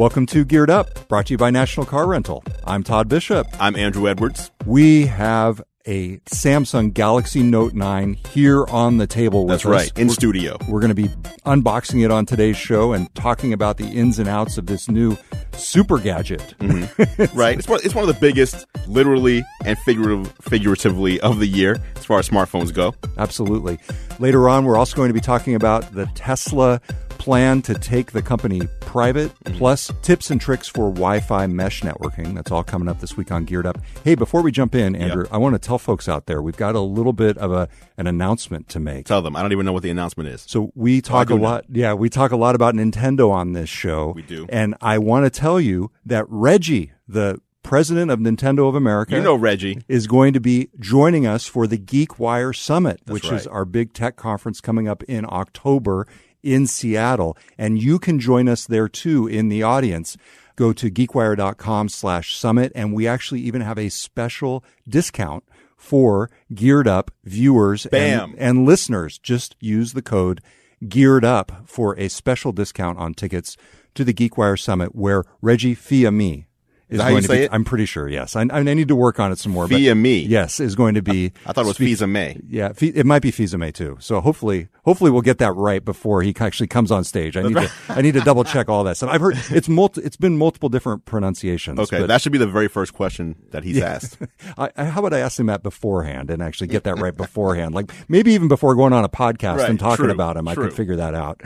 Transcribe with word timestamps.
Welcome 0.00 0.24
to 0.28 0.46
Geared 0.46 0.70
Up, 0.70 1.08
brought 1.08 1.26
to 1.26 1.34
you 1.34 1.36
by 1.36 1.50
National 1.50 1.84
Car 1.84 2.06
Rental. 2.06 2.42
I'm 2.64 2.82
Todd 2.82 3.06
Bishop. 3.06 3.46
I'm 3.60 3.76
Andrew 3.76 4.08
Edwards. 4.08 4.50
We 4.64 5.04
have 5.04 5.62
a 5.86 6.16
Samsung 6.20 6.94
Galaxy 6.94 7.42
Note 7.42 7.74
9 7.74 8.14
here 8.32 8.64
on 8.68 8.96
the 8.96 9.06
table 9.06 9.44
with 9.44 9.50
That's 9.62 9.66
us. 9.66 9.70
right, 9.70 9.98
in 9.98 10.06
We're- 10.06 10.14
studio. 10.14 10.56
We're 10.66 10.80
going 10.80 10.88
to 10.88 10.94
be 10.94 11.08
unboxing 11.44 12.02
it 12.02 12.10
on 12.10 12.24
today's 12.24 12.56
show 12.56 12.94
and 12.94 13.14
talking 13.14 13.52
about 13.52 13.76
the 13.76 13.88
ins 13.88 14.18
and 14.18 14.26
outs 14.26 14.56
of 14.56 14.64
this 14.64 14.88
new 14.88 15.18
super 15.52 15.98
gadget. 15.98 16.54
Mm-hmm. 16.60 17.36
Right? 17.38 17.58
It's 17.58 17.68
one, 17.68 17.80
it's 17.84 17.94
one 17.94 18.08
of 18.08 18.14
the 18.14 18.18
biggest, 18.18 18.66
literally 18.86 19.44
and 19.66 19.78
figurative, 19.80 20.32
figuratively, 20.40 21.20
of 21.20 21.40
the 21.40 21.46
year 21.46 21.78
as 21.96 22.06
far 22.06 22.18
as 22.18 22.26
smartphones 22.26 22.72
go. 22.72 22.94
Absolutely. 23.18 23.78
Later 24.18 24.48
on, 24.48 24.64
we're 24.64 24.78
also 24.78 24.96
going 24.96 25.10
to 25.10 25.14
be 25.14 25.20
talking 25.20 25.54
about 25.54 25.92
the 25.92 26.06
Tesla 26.14 26.80
plan 27.20 27.60
to 27.60 27.74
take 27.74 28.12
the 28.12 28.22
company 28.22 28.62
private, 28.80 29.30
mm-hmm. 29.44 29.58
plus 29.58 29.92
tips 30.00 30.30
and 30.30 30.40
tricks 30.40 30.66
for 30.66 30.88
Wi 30.90 31.20
Fi 31.20 31.46
mesh 31.46 31.82
networking. 31.82 32.34
That's 32.34 32.50
all 32.50 32.64
coming 32.64 32.88
up 32.88 33.00
this 33.00 33.14
week 33.14 33.30
on 33.30 33.44
Geared 33.44 33.66
Up. 33.66 33.78
Hey, 34.02 34.14
before 34.14 34.40
we 34.40 34.50
jump 34.50 34.74
in, 34.74 34.96
Andrew, 34.96 35.26
I 35.30 35.36
want 35.36 35.54
to 35.54 35.58
tell 35.58 35.78
folks 35.78 36.08
out 36.08 36.24
there 36.24 36.40
we've 36.40 36.56
got 36.56 36.74
a 36.74 36.80
little 36.80 37.12
bit 37.12 37.36
of 37.36 37.52
a, 37.52 37.68
an 37.98 38.06
announcement 38.06 38.70
to 38.70 38.80
make. 38.80 39.04
Tell 39.04 39.20
them. 39.20 39.36
I 39.36 39.42
don't 39.42 39.52
even 39.52 39.66
know 39.66 39.72
what 39.72 39.82
the 39.82 39.90
announcement 39.90 40.30
is. 40.30 40.46
So 40.48 40.72
we 40.74 41.02
talk 41.02 41.28
a 41.28 41.34
know. 41.34 41.42
lot. 41.42 41.66
Yeah, 41.68 41.92
we 41.92 42.08
talk 42.08 42.32
a 42.32 42.36
lot 42.36 42.54
about 42.54 42.74
Nintendo 42.74 43.30
on 43.30 43.52
this 43.52 43.68
show. 43.68 44.12
We 44.16 44.22
do. 44.22 44.46
And 44.48 44.74
I 44.80 44.96
want 44.96 45.26
to 45.26 45.30
tell 45.30 45.60
you 45.60 45.90
that 46.06 46.24
Reggie, 46.26 46.92
the 47.06 47.38
president 47.62 48.10
of 48.10 48.18
Nintendo 48.18 48.66
of 48.66 48.74
America, 48.74 49.14
You 49.14 49.22
know 49.22 49.34
Reggie. 49.34 49.82
is 49.88 50.06
going 50.06 50.32
to 50.32 50.40
be 50.40 50.70
joining 50.80 51.26
us 51.26 51.46
for 51.46 51.66
the 51.66 51.76
GeekWire 51.76 52.56
Summit, 52.56 53.02
which 53.06 53.30
is 53.30 53.46
our 53.46 53.66
big 53.66 53.92
tech 53.92 54.16
conference 54.16 54.62
coming 54.62 54.88
up 54.88 55.02
in 55.02 55.26
October 55.28 56.06
in 56.42 56.66
Seattle. 56.66 57.36
And 57.58 57.82
you 57.82 57.98
can 57.98 58.18
join 58.18 58.48
us 58.48 58.66
there 58.66 58.88
too 58.88 59.26
in 59.26 59.48
the 59.48 59.62
audience. 59.62 60.16
Go 60.56 60.72
to 60.72 60.90
geekwire.com 60.90 61.88
slash 61.88 62.36
summit. 62.36 62.72
And 62.74 62.92
we 62.92 63.06
actually 63.06 63.40
even 63.40 63.62
have 63.62 63.78
a 63.78 63.88
special 63.88 64.64
discount 64.88 65.44
for 65.76 66.30
geared 66.54 66.86
up 66.86 67.10
viewers 67.24 67.86
Bam. 67.90 68.30
and, 68.30 68.38
and 68.38 68.66
listeners. 68.66 69.18
Just 69.18 69.56
use 69.60 69.94
the 69.94 70.02
code 70.02 70.42
geared 70.88 71.24
up 71.24 71.62
for 71.66 71.98
a 71.98 72.08
special 72.08 72.52
discount 72.52 72.98
on 72.98 73.14
tickets 73.14 73.56
to 73.94 74.04
the 74.04 74.14
GeekWire 74.14 74.58
Summit 74.58 74.94
where 74.94 75.24
Reggie 75.40 75.74
Fia-Me 75.74 76.46
is 76.90 76.98
that 76.98 77.04
how 77.04 77.10
you 77.10 77.22
say 77.22 77.38
be. 77.38 77.44
it? 77.44 77.50
I'm 77.52 77.64
pretty 77.64 77.86
sure. 77.86 78.08
Yes, 78.08 78.36
I, 78.36 78.46
I 78.50 78.62
need 78.62 78.88
to 78.88 78.96
work 78.96 79.20
on 79.20 79.32
it 79.32 79.38
some 79.38 79.52
more. 79.52 79.68
but 79.68 79.76
Via 79.76 79.94
me. 79.94 80.20
Yes, 80.20 80.60
is 80.60 80.74
going 80.74 80.94
to 80.94 81.02
be. 81.02 81.32
I 81.46 81.52
thought 81.52 81.64
it 81.64 81.68
was 81.68 81.76
speak- 81.76 81.88
Visa 81.88 82.06
May. 82.06 82.40
Yeah, 82.48 82.72
it 82.80 83.06
might 83.06 83.22
be 83.22 83.30
Fizame 83.30 83.72
too. 83.72 83.96
So 84.00 84.20
hopefully, 84.20 84.68
hopefully 84.84 85.10
we'll 85.10 85.22
get 85.22 85.38
that 85.38 85.52
right 85.52 85.84
before 85.84 86.22
he 86.22 86.34
actually 86.38 86.66
comes 86.66 86.90
on 86.90 87.04
stage. 87.04 87.36
I 87.36 87.42
need 87.42 87.54
to, 87.54 87.70
I 87.88 88.02
need 88.02 88.14
to 88.14 88.20
double 88.20 88.44
check 88.44 88.68
all 88.68 88.84
that 88.84 88.96
stuff. 88.96 89.10
I've 89.10 89.20
heard 89.20 89.36
it's 89.50 89.68
multi, 89.68 90.02
it's 90.02 90.16
been 90.16 90.36
multiple 90.36 90.68
different 90.68 91.04
pronunciations. 91.04 91.78
Okay, 91.78 92.00
but 92.00 92.08
that 92.08 92.20
should 92.20 92.32
be 92.32 92.38
the 92.38 92.46
very 92.46 92.68
first 92.68 92.92
question 92.92 93.36
that 93.50 93.62
he's 93.64 93.80
asked. 93.80 94.18
I, 94.58 94.70
I, 94.76 94.84
how 94.86 95.00
about 95.00 95.14
I 95.14 95.20
ask 95.20 95.38
him 95.38 95.46
that 95.46 95.62
beforehand 95.62 96.30
and 96.30 96.42
actually 96.42 96.66
get 96.66 96.84
that 96.84 96.98
right 96.98 97.16
beforehand? 97.16 97.74
Like 97.74 97.92
maybe 98.08 98.32
even 98.32 98.48
before 98.48 98.74
going 98.74 98.92
on 98.92 99.04
a 99.04 99.08
podcast 99.08 99.58
Right, 99.58 99.70
and 99.70 99.78
talking 99.78 100.06
true, 100.06 100.12
about 100.12 100.36
him, 100.36 100.48
I 100.48 100.54
could 100.54 100.72
figure 100.72 100.96
that 100.96 101.14
out. 101.14 101.40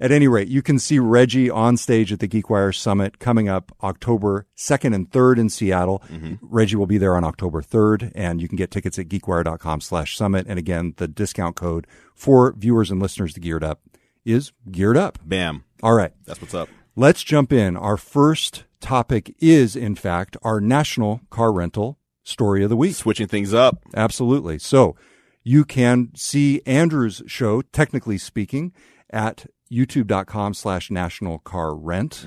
At 0.00 0.10
any 0.12 0.28
rate, 0.28 0.48
you 0.48 0.62
can 0.62 0.78
see 0.78 0.98
Reggie 0.98 1.50
on 1.50 1.76
stage 1.76 2.12
at 2.12 2.20
the 2.20 2.28
GeekWire 2.28 2.74
Summit 2.74 3.18
coming 3.18 3.48
up 3.48 3.72
October 3.82 4.46
2nd 4.58 4.94
and 4.94 5.10
3rd 5.10 5.38
in 5.38 5.48
Seattle. 5.48 6.02
Mm-hmm. 6.10 6.34
Reggie 6.42 6.76
will 6.76 6.86
be 6.86 6.98
there 6.98 7.16
on 7.16 7.24
October 7.24 7.62
3rd, 7.62 8.12
and 8.14 8.42
you 8.42 8.48
can 8.48 8.56
get 8.56 8.70
tickets 8.70 8.98
at 8.98 9.08
geekwire.com 9.08 9.80
slash 9.80 10.16
summit. 10.16 10.46
And 10.48 10.58
again, 10.58 10.94
the 10.96 11.08
discount 11.08 11.56
code 11.56 11.86
for 12.14 12.52
viewers 12.52 12.90
and 12.90 13.00
listeners 13.00 13.32
to 13.34 13.40
Geared 13.40 13.64
Up 13.64 13.80
is 14.24 14.52
Geared 14.70 14.96
Up. 14.96 15.18
Bam. 15.24 15.64
All 15.82 15.94
right. 15.94 16.12
That's 16.26 16.40
what's 16.40 16.54
up. 16.54 16.68
Let's 16.96 17.22
jump 17.22 17.52
in. 17.52 17.76
Our 17.76 17.96
first 17.96 18.64
topic 18.80 19.34
is, 19.38 19.76
in 19.76 19.94
fact, 19.94 20.36
our 20.42 20.60
national 20.60 21.20
car 21.30 21.52
rental 21.52 21.98
story 22.24 22.64
of 22.64 22.70
the 22.70 22.76
week. 22.76 22.96
Switching 22.96 23.28
things 23.28 23.54
up. 23.54 23.80
Absolutely. 23.94 24.58
So 24.58 24.96
you 25.44 25.64
can 25.64 26.10
see 26.16 26.60
Andrew's 26.66 27.22
show, 27.26 27.62
technically 27.62 28.18
speaking, 28.18 28.72
at 29.10 29.46
youtube.com 29.70 30.54
slash 30.54 30.90
national 30.90 31.38
car 31.38 31.74
rent. 31.74 32.26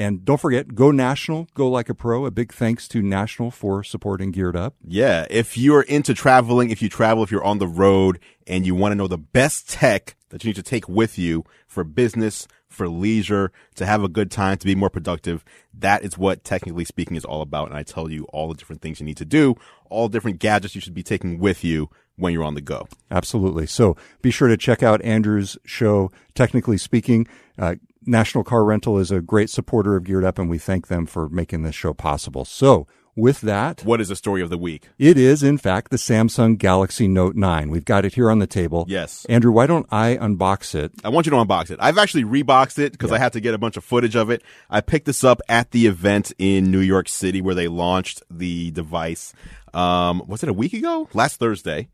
And 0.00 0.24
don't 0.24 0.40
forget, 0.40 0.74
go 0.74 0.90
national, 0.90 1.46
go 1.52 1.68
like 1.68 1.90
a 1.90 1.94
pro. 1.94 2.24
A 2.24 2.30
big 2.30 2.54
thanks 2.54 2.88
to 2.88 3.02
National 3.02 3.50
for 3.50 3.84
supporting 3.84 4.30
Geared 4.30 4.56
Up. 4.56 4.74
Yeah. 4.82 5.26
If 5.28 5.58
you're 5.58 5.82
into 5.82 6.14
traveling, 6.14 6.70
if 6.70 6.80
you 6.80 6.88
travel, 6.88 7.22
if 7.22 7.30
you're 7.30 7.44
on 7.44 7.58
the 7.58 7.68
road 7.68 8.18
and 8.46 8.64
you 8.64 8.74
want 8.74 8.92
to 8.92 8.96
know 8.96 9.08
the 9.08 9.18
best 9.18 9.68
tech 9.68 10.16
that 10.30 10.42
you 10.42 10.48
need 10.48 10.56
to 10.56 10.62
take 10.62 10.88
with 10.88 11.18
you 11.18 11.44
for 11.66 11.84
business, 11.84 12.48
for 12.66 12.88
leisure, 12.88 13.52
to 13.74 13.84
have 13.84 14.02
a 14.02 14.08
good 14.08 14.30
time, 14.30 14.56
to 14.56 14.64
be 14.64 14.74
more 14.74 14.88
productive, 14.88 15.44
that 15.74 16.02
is 16.02 16.16
what 16.16 16.44
technically 16.44 16.86
speaking 16.86 17.14
is 17.14 17.26
all 17.26 17.42
about. 17.42 17.68
And 17.68 17.76
I 17.76 17.82
tell 17.82 18.10
you 18.10 18.24
all 18.32 18.48
the 18.48 18.54
different 18.54 18.80
things 18.80 19.00
you 19.00 19.06
need 19.06 19.18
to 19.18 19.26
do, 19.26 19.54
all 19.90 20.08
different 20.08 20.38
gadgets 20.38 20.74
you 20.74 20.80
should 20.80 20.94
be 20.94 21.02
taking 21.02 21.38
with 21.38 21.62
you 21.62 21.90
when 22.20 22.32
you're 22.32 22.44
on 22.44 22.54
the 22.54 22.60
go. 22.60 22.86
Absolutely. 23.10 23.66
So 23.66 23.96
be 24.22 24.30
sure 24.30 24.48
to 24.48 24.56
check 24.56 24.82
out 24.82 25.02
Andrew's 25.02 25.58
show, 25.64 26.10
technically 26.34 26.78
speaking. 26.78 27.26
Uh, 27.58 27.74
National 28.06 28.44
Car 28.44 28.64
Rental 28.64 28.98
is 28.98 29.10
a 29.10 29.20
great 29.20 29.50
supporter 29.50 29.96
of 29.96 30.04
Geared 30.04 30.24
Up, 30.24 30.38
and 30.38 30.48
we 30.48 30.58
thank 30.58 30.86
them 30.86 31.06
for 31.06 31.28
making 31.28 31.62
this 31.62 31.74
show 31.74 31.92
possible. 31.92 32.44
So 32.44 32.86
with 33.16 33.42
that, 33.42 33.82
What 33.84 34.00
is 34.00 34.08
the 34.08 34.16
story 34.16 34.40
of 34.40 34.48
the 34.48 34.56
week? 34.56 34.88
It 34.96 35.18
is, 35.18 35.42
in 35.42 35.58
fact, 35.58 35.90
the 35.90 35.98
Samsung 35.98 36.56
Galaxy 36.56 37.08
Note 37.08 37.34
9. 37.36 37.68
We've 37.68 37.84
got 37.84 38.04
it 38.06 38.14
here 38.14 38.30
on 38.30 38.38
the 38.38 38.46
table. 38.46 38.86
Yes. 38.88 39.26
Andrew, 39.28 39.52
why 39.52 39.66
don't 39.66 39.86
I 39.90 40.16
unbox 40.16 40.74
it? 40.74 40.92
I 41.04 41.10
want 41.10 41.26
you 41.26 41.30
to 41.30 41.36
unbox 41.36 41.70
it. 41.70 41.78
I've 41.82 41.98
actually 41.98 42.24
reboxed 42.24 42.78
it 42.78 42.92
because 42.92 43.12
I 43.12 43.18
had 43.18 43.32
to 43.34 43.40
get 43.40 43.52
a 43.52 43.58
bunch 43.58 43.76
of 43.76 43.84
footage 43.84 44.16
of 44.16 44.30
it. 44.30 44.42
I 44.70 44.80
picked 44.80 45.04
this 45.06 45.22
up 45.24 45.42
at 45.48 45.72
the 45.72 45.86
event 45.86 46.32
in 46.38 46.70
New 46.70 46.80
York 46.80 47.08
City 47.08 47.42
where 47.42 47.54
they 47.54 47.68
launched 47.68 48.22
the 48.30 48.70
device. 48.70 49.34
Um, 49.74 50.22
was 50.26 50.42
it 50.42 50.48
a 50.48 50.54
week 50.54 50.72
ago? 50.72 51.08
Last 51.12 51.36
Thursday. 51.36 51.88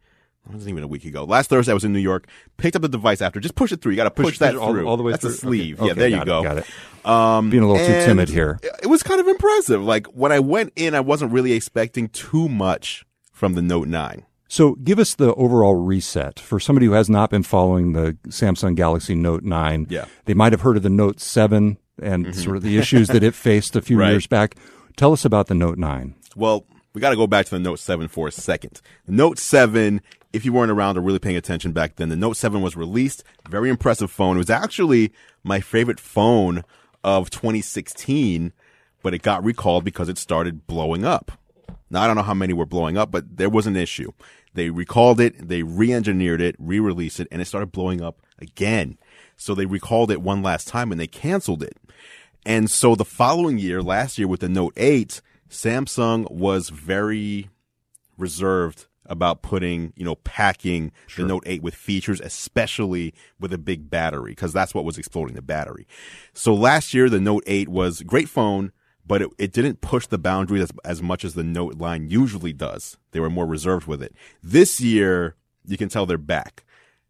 It 0.49 0.53
wasn't 0.53 0.71
even 0.71 0.84
a 0.84 0.87
week 0.89 1.05
ago. 1.05 1.25
Last 1.25 1.51
Thursday, 1.51 1.73
I 1.73 1.75
was 1.75 1.84
in 1.84 1.93
New 1.93 1.99
York. 1.99 2.29
Picked 2.57 2.77
up 2.77 2.83
the 2.83 2.89
device 2.89 3.21
after. 3.21 3.41
Just 3.41 3.57
push 3.57 3.73
it 3.73 3.81
through. 3.83 3.93
You 3.93 3.97
got 3.97 4.05
to 4.05 4.11
push, 4.12 4.27
Push- 4.27 4.39
that 4.39 4.55
all- 4.57 4.71
through. 4.73 4.87
all 4.87 4.97
the 4.97 5.03
way 5.03 5.12
That's 5.12 5.23
through? 5.23 5.31
a 5.33 5.34
sleeve. 5.34 5.81
Okay. 5.81 5.87
Yeah, 5.87 5.93
Okay, 5.93 5.99
there 6.01 6.09
you 6.09 6.17
got 6.17 6.23
it, 6.23 6.27
go. 6.27 6.43
got 6.43 6.59
it. 6.59 6.67
Um, 7.09 7.51
Being 7.51 7.62
a 7.65 7.69
little 7.71 7.84
too 7.87 8.07
timid 8.07 8.29
here. 8.29 8.59
It 8.83 8.87
was 8.87 9.03
kind 9.03 9.21
of 9.21 9.27
impressive. 9.29 9.83
Like 9.83 10.07
when 10.09 10.31
I 10.33 10.39
went 10.41 10.73
in, 10.77 10.95
I 10.95 11.01
wasn't 11.01 11.33
really 11.33 11.53
expecting 11.53 12.09
too 12.09 12.49
much 12.49 13.05
from 13.33 13.55
the 13.55 13.62
Note 13.62 13.89
9. 13.89 14.25
So 14.49 14.77
give 14.77 15.01
us 15.01 15.15
the 15.17 15.34
overall 15.34 15.75
reset 15.75 16.39
for 16.39 16.61
somebody 16.61 16.87
who 16.87 16.93
has 16.93 17.11
not 17.11 17.31
been 17.31 17.43
following 17.43 17.93
the 17.95 18.17
Samsung 18.28 18.77
Galaxy 18.77 19.15
Note 19.17 19.43
9. 19.43 19.89
Yeah. 19.91 20.03
Mm-hmm. 20.03 20.11
They 20.27 20.34
might 20.34 20.53
have 20.53 20.61
heard 20.61 20.77
of 20.77 20.84
the 20.84 20.89
Note 20.91 21.19
7 21.21 21.78
and 22.01 22.34
sort 22.37 22.57
of 22.57 22.63
the 22.63 22.78
issues 22.78 23.09
that 23.09 23.23
it 23.25 23.34
faced 23.34 23.75
a 23.75 23.83
few 23.83 23.99
Right. 23.99 24.11
years 24.13 24.27
back. 24.28 24.55
Tell 24.97 25.13
us 25.13 25.25
about 25.25 25.49
the 25.49 25.55
Note 25.55 25.78
9. 25.78 26.15
Well, 26.37 26.65
we 26.95 27.01
got 27.01 27.11
to 27.11 27.17
go 27.17 27.27
back 27.27 27.45
to 27.47 27.51
the 27.51 27.59
Note 27.59 27.78
7 27.78 28.09
for 28.09 28.28
a 28.28 28.33
second. 28.33 28.81
The 29.07 29.13
Note 29.13 29.39
7, 29.39 30.01
if 30.36 30.44
you 30.44 30.52
weren't 30.52 30.70
around 30.70 30.97
or 30.97 31.00
really 31.00 31.19
paying 31.19 31.36
attention 31.36 31.72
back 31.72 31.97
then, 31.97 32.10
the 32.10 32.16
Note 32.16 32.36
7 32.36 32.60
was 32.60 32.76
released. 32.76 33.24
Very 33.48 33.70
impressive 33.70 34.10
phone. 34.10 34.36
It 34.36 34.38
was 34.38 34.50
actually 34.50 35.12
my 35.42 35.60
favorite 35.60 35.98
phone 35.98 36.62
of 37.02 37.30
2016, 37.30 38.52
but 39.02 39.14
it 39.14 39.22
got 39.22 39.42
recalled 39.42 39.84
because 39.84 40.08
it 40.08 40.19
started 40.19 40.66
blowing 40.66 41.04
up. 41.04 41.32
Now, 41.88 42.02
I 42.02 42.06
don't 42.06 42.16
know 42.16 42.22
how 42.22 42.34
many 42.34 42.52
were 42.52 42.66
blowing 42.66 42.98
up, 42.98 43.10
but 43.10 43.38
there 43.38 43.48
was 43.48 43.66
an 43.66 43.76
issue. 43.76 44.12
They 44.52 44.70
recalled 44.70 45.20
it, 45.20 45.48
they 45.48 45.62
re 45.62 45.92
engineered 45.92 46.41
it, 46.41 46.56
re 46.58 46.80
released 46.80 47.20
it, 47.20 47.28
and 47.30 47.41
it 47.41 47.47
started 47.47 47.72
blowing 47.72 48.03
up 48.03 48.20
again. 48.38 48.98
So 49.36 49.54
they 49.54 49.66
recalled 49.66 50.10
it 50.10 50.22
one 50.22 50.42
last 50.42 50.68
time 50.68 50.92
and 50.92 51.00
they 51.00 51.06
canceled 51.06 51.62
it. 51.62 51.76
And 52.44 52.70
so 52.70 52.94
the 52.94 53.04
following 53.04 53.58
year, 53.58 53.82
last 53.82 54.18
year 54.18 54.28
with 54.28 54.41
the 54.41 54.48
Note 54.48 54.74
8, 54.76 55.20
Samsung 55.48 56.30
was 56.30 56.68
very 56.68 57.50
reserved 58.18 58.86
about 59.09 59.43
putting, 59.43 59.93
you 59.97 60.05
know, 60.05 60.17
packing 60.17 60.92
the 61.16 61.25
Note 61.25 61.42
8 61.47 61.63
with 61.63 61.75
features, 61.75 62.21
especially 62.21 63.15
with 63.39 63.53
a 63.53 63.59
big 63.59 63.91
battery, 63.91 64.33
because 64.33 64.53
that's 64.53 64.75
what 64.75 64.84
was 64.84 64.98
exploding 64.98 65.34
the 65.34 65.42
battery. 65.42 65.86
So 66.33 66.54
last 66.54 66.95
year, 66.95 67.09
the 67.09 67.21
Note 67.21 67.45
8 67.47 67.69
was 67.69 68.03
great 68.03 68.28
phone, 68.28 68.72
but 69.07 69.22
it, 69.22 69.30
it 69.39 69.53
didn't 69.53 69.80
push 69.80 70.07
the 70.07 70.19
boundaries 70.19 70.63
as, 70.63 70.71
as 70.84 71.03
much 71.03 71.25
as 71.25 71.34
the 71.34 71.45
Note 71.45 71.77
line 71.77 72.09
usually 72.09 72.53
does. 72.53 72.98
They 73.13 73.21
were 73.21 73.30
more 73.30 73.47
reserved 73.47 73.86
with 73.86 74.03
it. 74.03 74.15
This 74.42 74.80
year, 74.80 75.36
you 75.65 75.77
can 75.77 75.89
tell 75.89 76.07
they're 76.07 76.19
back. 76.19 76.65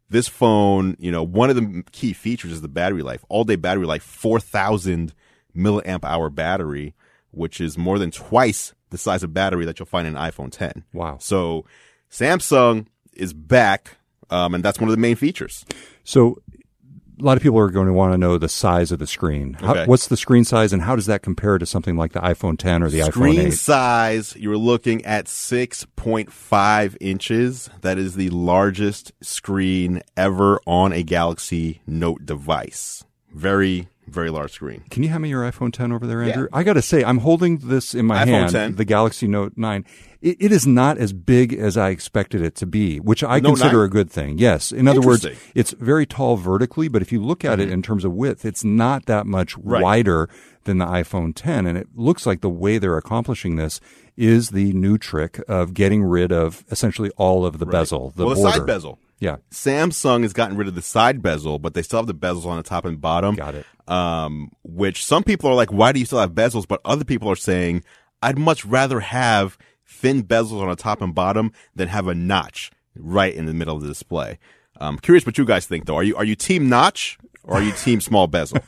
This 0.09 0.27
phone, 0.27 0.95
you 0.99 1.11
know, 1.11 1.23
one 1.23 1.49
of 1.49 1.55
the 1.57 1.83
key 1.91 2.13
features 2.13 2.51
is 2.51 2.61
the 2.61 2.69
battery 2.69 3.01
life. 3.01 3.25
All 3.29 3.43
day 3.43 3.57
battery 3.57 3.85
life, 3.85 4.03
4,000 4.03 5.13
milliamp 5.55 6.05
hour 6.05 6.29
battery, 6.29 6.95
which 7.31 7.59
is 7.59 7.77
more 7.77 7.99
than 7.99 8.11
twice 8.11 8.73
the 8.89 8.97
size 8.97 9.23
of 9.23 9.33
battery 9.33 9.65
that 9.65 9.79
you'll 9.79 9.85
find 9.85 10.07
in 10.07 10.15
an 10.15 10.31
iPhone 10.31 10.51
10. 10.51 10.85
Wow. 10.93 11.17
So 11.19 11.65
Samsung 12.11 12.87
is 13.13 13.33
back, 13.33 13.97
um, 14.29 14.53
and 14.53 14.63
that's 14.63 14.79
one 14.79 14.89
of 14.89 14.95
the 14.95 15.01
main 15.01 15.15
features. 15.15 15.65
So 16.03 16.41
a 17.19 17.23
lot 17.23 17.35
of 17.35 17.41
people 17.43 17.57
are 17.57 17.69
going 17.71 17.87
to 17.87 17.93
want 17.93 18.13
to 18.13 18.17
know 18.17 18.37
the 18.37 18.47
size 18.49 18.91
of 18.91 18.99
the 18.99 19.07
screen. 19.07 19.53
How, 19.53 19.71
Okay. 19.71 19.85
What's 19.85 20.07
the 20.07 20.17
screen 20.17 20.43
size 20.43 20.71
and 20.71 20.83
how 20.83 20.95
does 20.95 21.07
that 21.07 21.23
compare 21.23 21.57
to 21.57 21.65
something 21.65 21.97
like 21.97 22.13
the 22.13 22.19
iPhone 22.19 22.57
10 22.59 22.83
or 22.83 22.89
the 22.89 23.01
Screen 23.01 23.33
iPhone 23.33 23.33
8? 23.33 23.35
Screen 23.39 23.51
size, 23.53 24.35
you're 24.35 24.57
looking 24.57 25.03
at 25.03 25.25
6.5 25.25 26.97
inches. 27.01 27.69
That 27.81 27.97
is 27.97 28.15
the 28.15 28.29
largest 28.29 29.11
screen 29.21 30.01
ever 30.15 30.59
on 30.67 30.93
a 30.93 31.03
Galaxy 31.03 31.81
Note 31.87 32.25
device. 32.25 33.03
Very, 33.33 33.87
very 34.07 34.29
large 34.29 34.51
screen. 34.51 34.83
Can 34.89 35.03
you 35.03 35.09
hand 35.09 35.23
me 35.23 35.29
your 35.29 35.43
iPhone 35.43 35.71
10 35.73 35.91
over 35.91 36.07
there, 36.07 36.21
Andrew? 36.21 36.47
I 36.53 36.63
got 36.63 36.73
to 36.73 36.81
say, 36.81 37.03
I'm 37.03 37.19
holding 37.19 37.57
this 37.57 37.93
in 37.93 38.05
my 38.05 38.23
iPhone 38.23 38.27
hand, 38.27 38.51
10. 38.51 38.75
the 38.75 38.85
Galaxy 38.85 39.27
Note 39.27 39.53
9. 39.55 39.85
It, 40.21 40.37
it 40.39 40.51
is 40.51 40.65
not 40.65 40.97
as 40.97 41.13
big 41.13 41.53
as 41.53 41.77
I 41.77 41.89
expected 41.89 42.41
it 42.41 42.55
to 42.55 42.65
be, 42.65 42.99
which 42.99 43.23
I 43.23 43.39
Note 43.39 43.49
consider 43.57 43.77
9? 43.77 43.85
a 43.85 43.89
good 43.89 44.09
thing. 44.09 44.37
Yes. 44.39 44.71
In 44.71 44.87
other 44.87 45.01
words, 45.01 45.25
it's 45.53 45.71
very 45.73 46.05
tall 46.05 46.37
vertically, 46.37 46.87
but 46.87 47.01
if 47.01 47.11
you 47.11 47.21
look 47.23 47.45
at 47.45 47.59
it 47.59 47.69
in 47.69 47.81
terms 47.81 48.03
of 48.05 48.13
width, 48.13 48.43
it's 48.45 48.63
not 48.63 49.05
that 49.05 49.25
much 49.25 49.55
Mm-hmm. 49.57 49.69
Right. 49.69 49.83
wider 49.83 50.29
than 50.63 50.77
the 50.79 50.85
iPhone 50.85 51.33
10. 51.35 51.65
And 51.67 51.77
it 51.77 51.87
looks 51.95 52.25
like 52.25 52.41
the 52.41 52.49
way 52.49 52.77
they're 52.77 52.97
accomplishing 52.97 53.55
this 53.55 53.79
is 54.17 54.49
the 54.49 54.73
new 54.73 54.97
trick 54.97 55.39
of 55.47 55.73
getting 55.73 56.03
rid 56.03 56.31
of 56.31 56.65
essentially 56.71 57.09
all 57.17 57.45
of 57.45 57.59
the 57.59 57.65
bezel, 57.65 58.11
the 58.15 58.25
well, 58.25 58.35
the 58.35 58.51
side 58.51 58.65
bezel. 58.65 58.99
Yeah. 59.19 59.37
Samsung 59.51 60.21
has 60.23 60.33
gotten 60.33 60.57
rid 60.57 60.67
of 60.67 60.75
the 60.75 60.81
side 60.81 61.21
bezel, 61.21 61.59
but 61.59 61.73
they 61.73 61.81
still 61.81 61.99
have 61.99 62.07
the 62.07 62.13
bezels 62.13 62.45
on 62.45 62.57
the 62.57 62.63
top 62.63 62.85
and 62.85 63.01
bottom. 63.01 63.35
Got 63.35 63.55
it. 63.55 63.65
Um, 63.87 64.51
which 64.63 65.03
some 65.03 65.23
people 65.23 65.49
are 65.49 65.55
like, 65.55 65.71
why 65.71 65.91
do 65.91 65.99
you 65.99 66.05
still 66.05 66.19
have 66.19 66.33
bezels? 66.33 66.67
But 66.67 66.81
other 66.85 67.05
people 67.05 67.29
are 67.29 67.35
saying, 67.35 67.83
I'd 68.21 68.37
much 68.37 68.65
rather 68.65 68.99
have 68.99 69.57
thin 69.85 70.23
bezels 70.23 70.61
on 70.61 70.69
the 70.69 70.75
top 70.75 71.01
and 71.01 71.15
bottom 71.15 71.51
than 71.75 71.87
have 71.87 72.07
a 72.07 72.13
notch 72.13 72.71
right 72.95 73.33
in 73.33 73.45
the 73.45 73.53
middle 73.53 73.75
of 73.75 73.81
the 73.81 73.87
display. 73.87 74.37
Um, 74.79 74.97
curious 74.99 75.25
what 75.25 75.37
you 75.37 75.45
guys 75.45 75.65
think 75.65 75.85
though. 75.85 75.95
Are 75.95 76.03
you, 76.03 76.15
are 76.15 76.25
you 76.25 76.35
team 76.35 76.69
notch 76.69 77.17
or 77.47 77.55
are 77.57 77.61
you 77.63 77.71
team 77.71 78.01
small 78.01 78.27
bezel? 78.27 78.59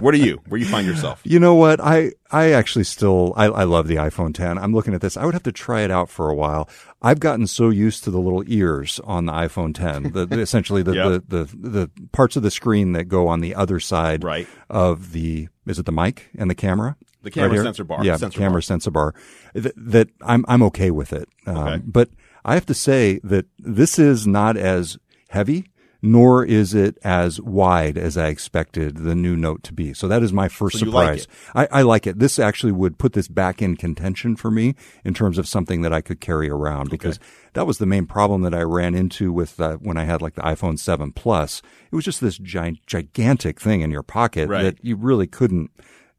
What 0.00 0.14
are 0.14 0.18
you? 0.18 0.40
Where 0.48 0.58
do 0.58 0.64
you 0.64 0.70
find 0.70 0.86
yourself? 0.86 1.20
You 1.24 1.38
know 1.40 1.54
what? 1.54 1.80
I, 1.80 2.12
I 2.30 2.52
actually 2.52 2.84
still, 2.84 3.34
I, 3.36 3.46
I 3.46 3.64
love 3.64 3.88
the 3.88 3.96
iPhone 3.96 4.32
10. 4.34 4.56
I'm 4.58 4.72
looking 4.72 4.94
at 4.94 5.00
this. 5.00 5.16
I 5.16 5.24
would 5.24 5.34
have 5.34 5.42
to 5.42 5.52
try 5.52 5.82
it 5.82 5.90
out 5.90 6.08
for 6.08 6.30
a 6.30 6.34
while. 6.34 6.68
I've 7.02 7.20
gotten 7.20 7.46
so 7.46 7.68
used 7.70 8.04
to 8.04 8.10
the 8.10 8.20
little 8.20 8.44
ears 8.46 9.00
on 9.04 9.26
the 9.26 9.32
iPhone 9.32 9.74
10, 9.74 10.12
the, 10.12 10.24
the- 10.24 10.40
essentially 10.40 10.82
the, 10.82 10.94
Yep. 10.94 11.22
the, 11.28 11.44
the, 11.44 11.68
the 11.68 11.90
parts 12.12 12.36
of 12.36 12.42
the 12.42 12.50
screen 12.50 12.92
that 12.92 13.04
go 13.04 13.26
on 13.28 13.40
the 13.40 13.54
other 13.54 13.80
side 13.80 14.22
Right. 14.24 14.46
of 14.70 15.12
the, 15.12 15.48
is 15.66 15.78
it 15.78 15.86
the 15.86 15.92
mic 15.92 16.30
and 16.38 16.48
the 16.48 16.54
camera? 16.54 16.96
The 17.22 17.30
camera 17.30 17.52
here? 17.54 17.62
sensor 17.64 17.84
bar. 17.84 18.04
Yeah, 18.04 18.16
Sensor 18.16 18.38
camera 18.38 18.54
bar. 18.54 18.62
sensor 18.62 18.90
bar. 18.90 19.14
That, 19.54 19.74
that 19.76 20.08
I'm, 20.22 20.44
I'm 20.48 20.62
okay 20.64 20.90
with 20.90 21.12
it. 21.12 21.28
Um, 21.46 21.56
Okay. 21.56 21.82
But 21.86 22.08
I 22.44 22.54
have 22.54 22.66
to 22.66 22.74
say 22.74 23.20
that 23.24 23.46
this 23.58 23.98
is 23.98 24.26
not 24.26 24.56
as 24.56 24.96
heavy, 25.28 25.70
nor 26.04 26.44
is 26.44 26.74
it 26.74 26.98
as 27.04 27.40
wide 27.40 27.96
as 27.96 28.18
I 28.18 28.26
expected 28.26 28.96
the 28.98 29.14
new 29.14 29.36
Note 29.36 29.62
to 29.62 29.72
be. 29.72 29.94
So 29.94 30.08
that 30.08 30.22
is 30.22 30.32
my 30.32 30.48
first 30.48 30.78
So 30.80 30.86
you 30.86 30.90
like 30.90 31.20
surprise. 31.20 31.28
I, 31.72 31.78
I 31.78 31.82
like 31.82 32.06
it. 32.08 32.18
This 32.18 32.38
actually 32.40 32.72
would 32.72 32.98
put 32.98 33.12
this 33.12 33.28
back 33.28 33.62
in 33.62 33.76
contention 33.76 34.34
for 34.34 34.50
me 34.50 34.74
in 35.04 35.14
terms 35.14 35.38
of 35.38 35.46
something 35.46 35.82
that 35.82 35.92
I 35.92 36.00
could 36.00 36.20
carry 36.20 36.50
around 36.50 36.90
because 36.90 37.20
that 37.52 37.66
was 37.66 37.78
the 37.78 37.86
main 37.86 38.06
problem 38.06 38.42
that 38.42 38.52
I 38.54 38.62
ran 38.62 38.94
into 38.96 39.32
with 39.32 39.60
uh, 39.60 39.76
when 39.76 39.96
I 39.96 40.04
had 40.04 40.20
like 40.20 40.34
the 40.34 40.42
iPhone 40.42 40.78
7 40.78 41.12
Plus. 41.12 41.62
It 41.90 41.94
was 41.94 42.04
just 42.04 42.20
this 42.20 42.36
gi- 42.36 42.80
gigantic 42.86 43.60
thing 43.60 43.80
in 43.82 43.90
your 43.92 44.02
pocket 44.02 44.48
Right. 44.48 44.62
that 44.64 44.84
you 44.84 44.96
really 44.96 45.28
couldn't. 45.28 45.70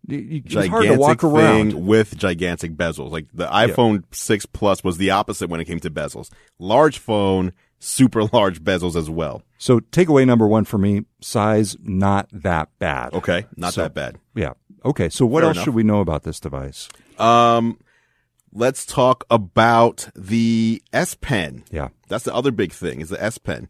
you- 0.07 0.41
you- 0.45 0.69
hard 0.69 0.86
to 0.86 0.95
walk 0.95 1.24
around. 1.25 1.74
with 1.86 2.18
gigantic 2.18 2.75
bezels. 2.77 3.12
Like 3.12 3.27
the 3.33 3.47
iPhone 3.47 4.03
6 4.12 4.45
Plus 4.47 4.81
was 4.83 4.97
the 4.97 5.09
opposite 5.12 5.50
when 5.50 5.59
it 5.59 5.65
came 5.65 5.79
to 5.81 5.89
bezels. 5.91 6.29
Large 6.57 7.00
phone, 7.00 7.51
super 7.83 8.24
large 8.33 8.62
bezels 8.63 8.95
as 8.95 9.09
well. 9.09 9.44
So 9.57 9.80
takeaway 9.80 10.25
number 10.25 10.47
one 10.47 10.65
for 10.65 10.77
me: 10.77 11.03
size 11.21 11.77
not 11.83 12.27
that 12.31 12.69
bad. 12.80 13.13
Okay, 13.13 13.45
not 13.56 13.74
So- 13.74 13.81
that 13.83 13.94
bad. 13.94 14.18
Yeah. 14.35 14.53
Okay. 14.85 15.09
So 15.09 15.25
what 15.25 15.41
Fair 15.41 15.47
else 15.50 15.57
enough. 15.57 15.65
should 15.65 15.75
we 15.75 15.83
know 15.83 16.01
about 16.01 16.24
this 16.24 16.39
device? 16.41 16.89
Um, 17.18 17.77
let's 18.51 18.85
talk 18.85 19.24
about 19.30 20.09
the 20.15 20.81
S 20.91 21.15
Pen. 21.15 21.63
Yeah. 21.71 21.89
That's 22.09 22.25
the 22.25 22.33
other 22.33 22.51
big 22.51 22.71
thing 22.74 23.00
is 23.01 23.09
the 23.09 23.21
S 23.24 23.38
Pen. 23.38 23.69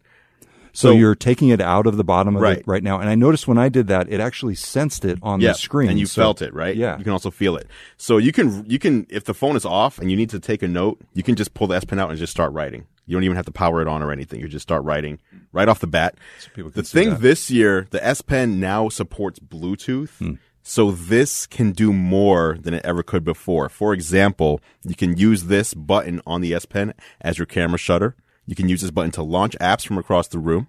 So, 0.72 0.88
So- 0.88 0.92
you're 0.96 1.14
taking 1.14 1.50
it 1.50 1.60
out 1.60 1.86
of 1.86 1.96
the 1.96 2.02
bottom 2.02 2.34
of 2.34 2.42
Right. 2.42 2.58
it 2.58 2.64
right 2.66 2.82
now, 2.82 2.98
and 2.98 3.08
I 3.08 3.14
noticed 3.14 3.46
when 3.46 3.58
I 3.58 3.68
did 3.68 3.86
that, 3.86 4.12
it 4.12 4.18
actually 4.18 4.56
sensed 4.56 5.04
it 5.04 5.20
on 5.22 5.40
Yeah, 5.40 5.52
the 5.52 5.54
screen, 5.58 5.88
and 5.90 6.00
you 6.00 6.06
So- 6.06 6.20
felt 6.22 6.42
it, 6.42 6.52
right? 6.52 6.74
Yeah. 6.74 6.98
you 6.98 7.04
can 7.04 7.12
also 7.12 7.30
feel 7.30 7.54
it. 7.56 7.68
So 7.96 8.16
you 8.18 8.32
can 8.32 8.64
you 8.68 8.80
can 8.80 9.06
if 9.08 9.22
the 9.24 9.34
phone 9.34 9.54
is 9.54 9.64
off 9.64 10.00
and 10.00 10.10
you 10.10 10.16
need 10.16 10.30
to 10.30 10.40
take 10.40 10.64
a 10.64 10.68
note, 10.68 11.00
you 11.12 11.22
can 11.22 11.36
just 11.36 11.54
pull 11.54 11.68
the 11.68 11.76
S 11.76 11.84
Pen 11.84 12.00
out 12.00 12.10
and 12.10 12.18
just 12.18 12.32
start 12.32 12.52
writing. 12.52 12.86
You 13.06 13.16
don't 13.16 13.24
even 13.24 13.36
have 13.36 13.46
to 13.46 13.52
power 13.52 13.82
it 13.82 13.88
on 13.88 14.02
or 14.02 14.12
anything. 14.12 14.40
You 14.40 14.48
just 14.48 14.62
start 14.62 14.84
writing 14.84 15.18
right 15.52 15.68
off 15.68 15.80
the 15.80 15.86
bat. 15.86 16.16
can 16.54 16.70
the 16.70 16.82
thing 16.82 17.10
that. 17.10 17.20
this 17.20 17.50
year, 17.50 17.86
the 17.90 18.04
S 18.04 18.22
Pen 18.22 18.60
now 18.60 18.88
supports 18.88 19.38
Bluetooth. 19.38 20.16
Hmm. 20.18 20.34
So 20.66 20.92
this 20.92 21.46
can 21.46 21.72
do 21.72 21.92
more 21.92 22.56
than 22.58 22.72
it 22.72 22.84
ever 22.86 23.02
could 23.02 23.22
before. 23.22 23.68
For 23.68 23.92
example, 23.92 24.60
you 24.82 24.94
can 24.94 25.14
use 25.18 25.44
this 25.44 25.74
button 25.74 26.22
on 26.26 26.40
the 26.40 26.54
S 26.54 26.64
Pen 26.64 26.94
as 27.20 27.38
your 27.38 27.46
camera 27.46 27.78
shutter. 27.78 28.16
You 28.46 28.54
can 28.54 28.68
use 28.68 28.80
this 28.80 28.90
button 28.90 29.10
to 29.12 29.22
launch 29.22 29.56
apps 29.60 29.86
from 29.86 29.98
across 29.98 30.28
the 30.28 30.38
room. 30.38 30.68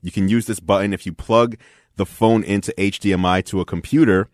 You 0.00 0.10
can 0.10 0.28
use 0.28 0.46
this 0.46 0.60
button 0.60 0.92
if 0.92 1.04
you 1.04 1.12
plug 1.12 1.56
the 1.96 2.06
phone 2.06 2.42
into 2.42 2.74
HDMI 2.76 3.44
to 3.46 3.60
a 3.60 3.64
computer 3.64 4.28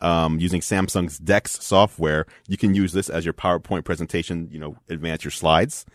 um, 0.00 0.38
using 0.38 0.60
Samsung's 0.60 1.18
Dex 1.18 1.64
software. 1.64 2.26
You 2.46 2.56
can 2.56 2.74
use 2.74 2.92
this 2.92 3.08
as 3.08 3.24
your 3.24 3.34
PowerPoint 3.34 3.84
presentation, 3.84 4.48
you 4.50 4.58
know, 4.58 4.76
advance 4.88 5.24
your 5.24 5.30
slides. 5.30 5.86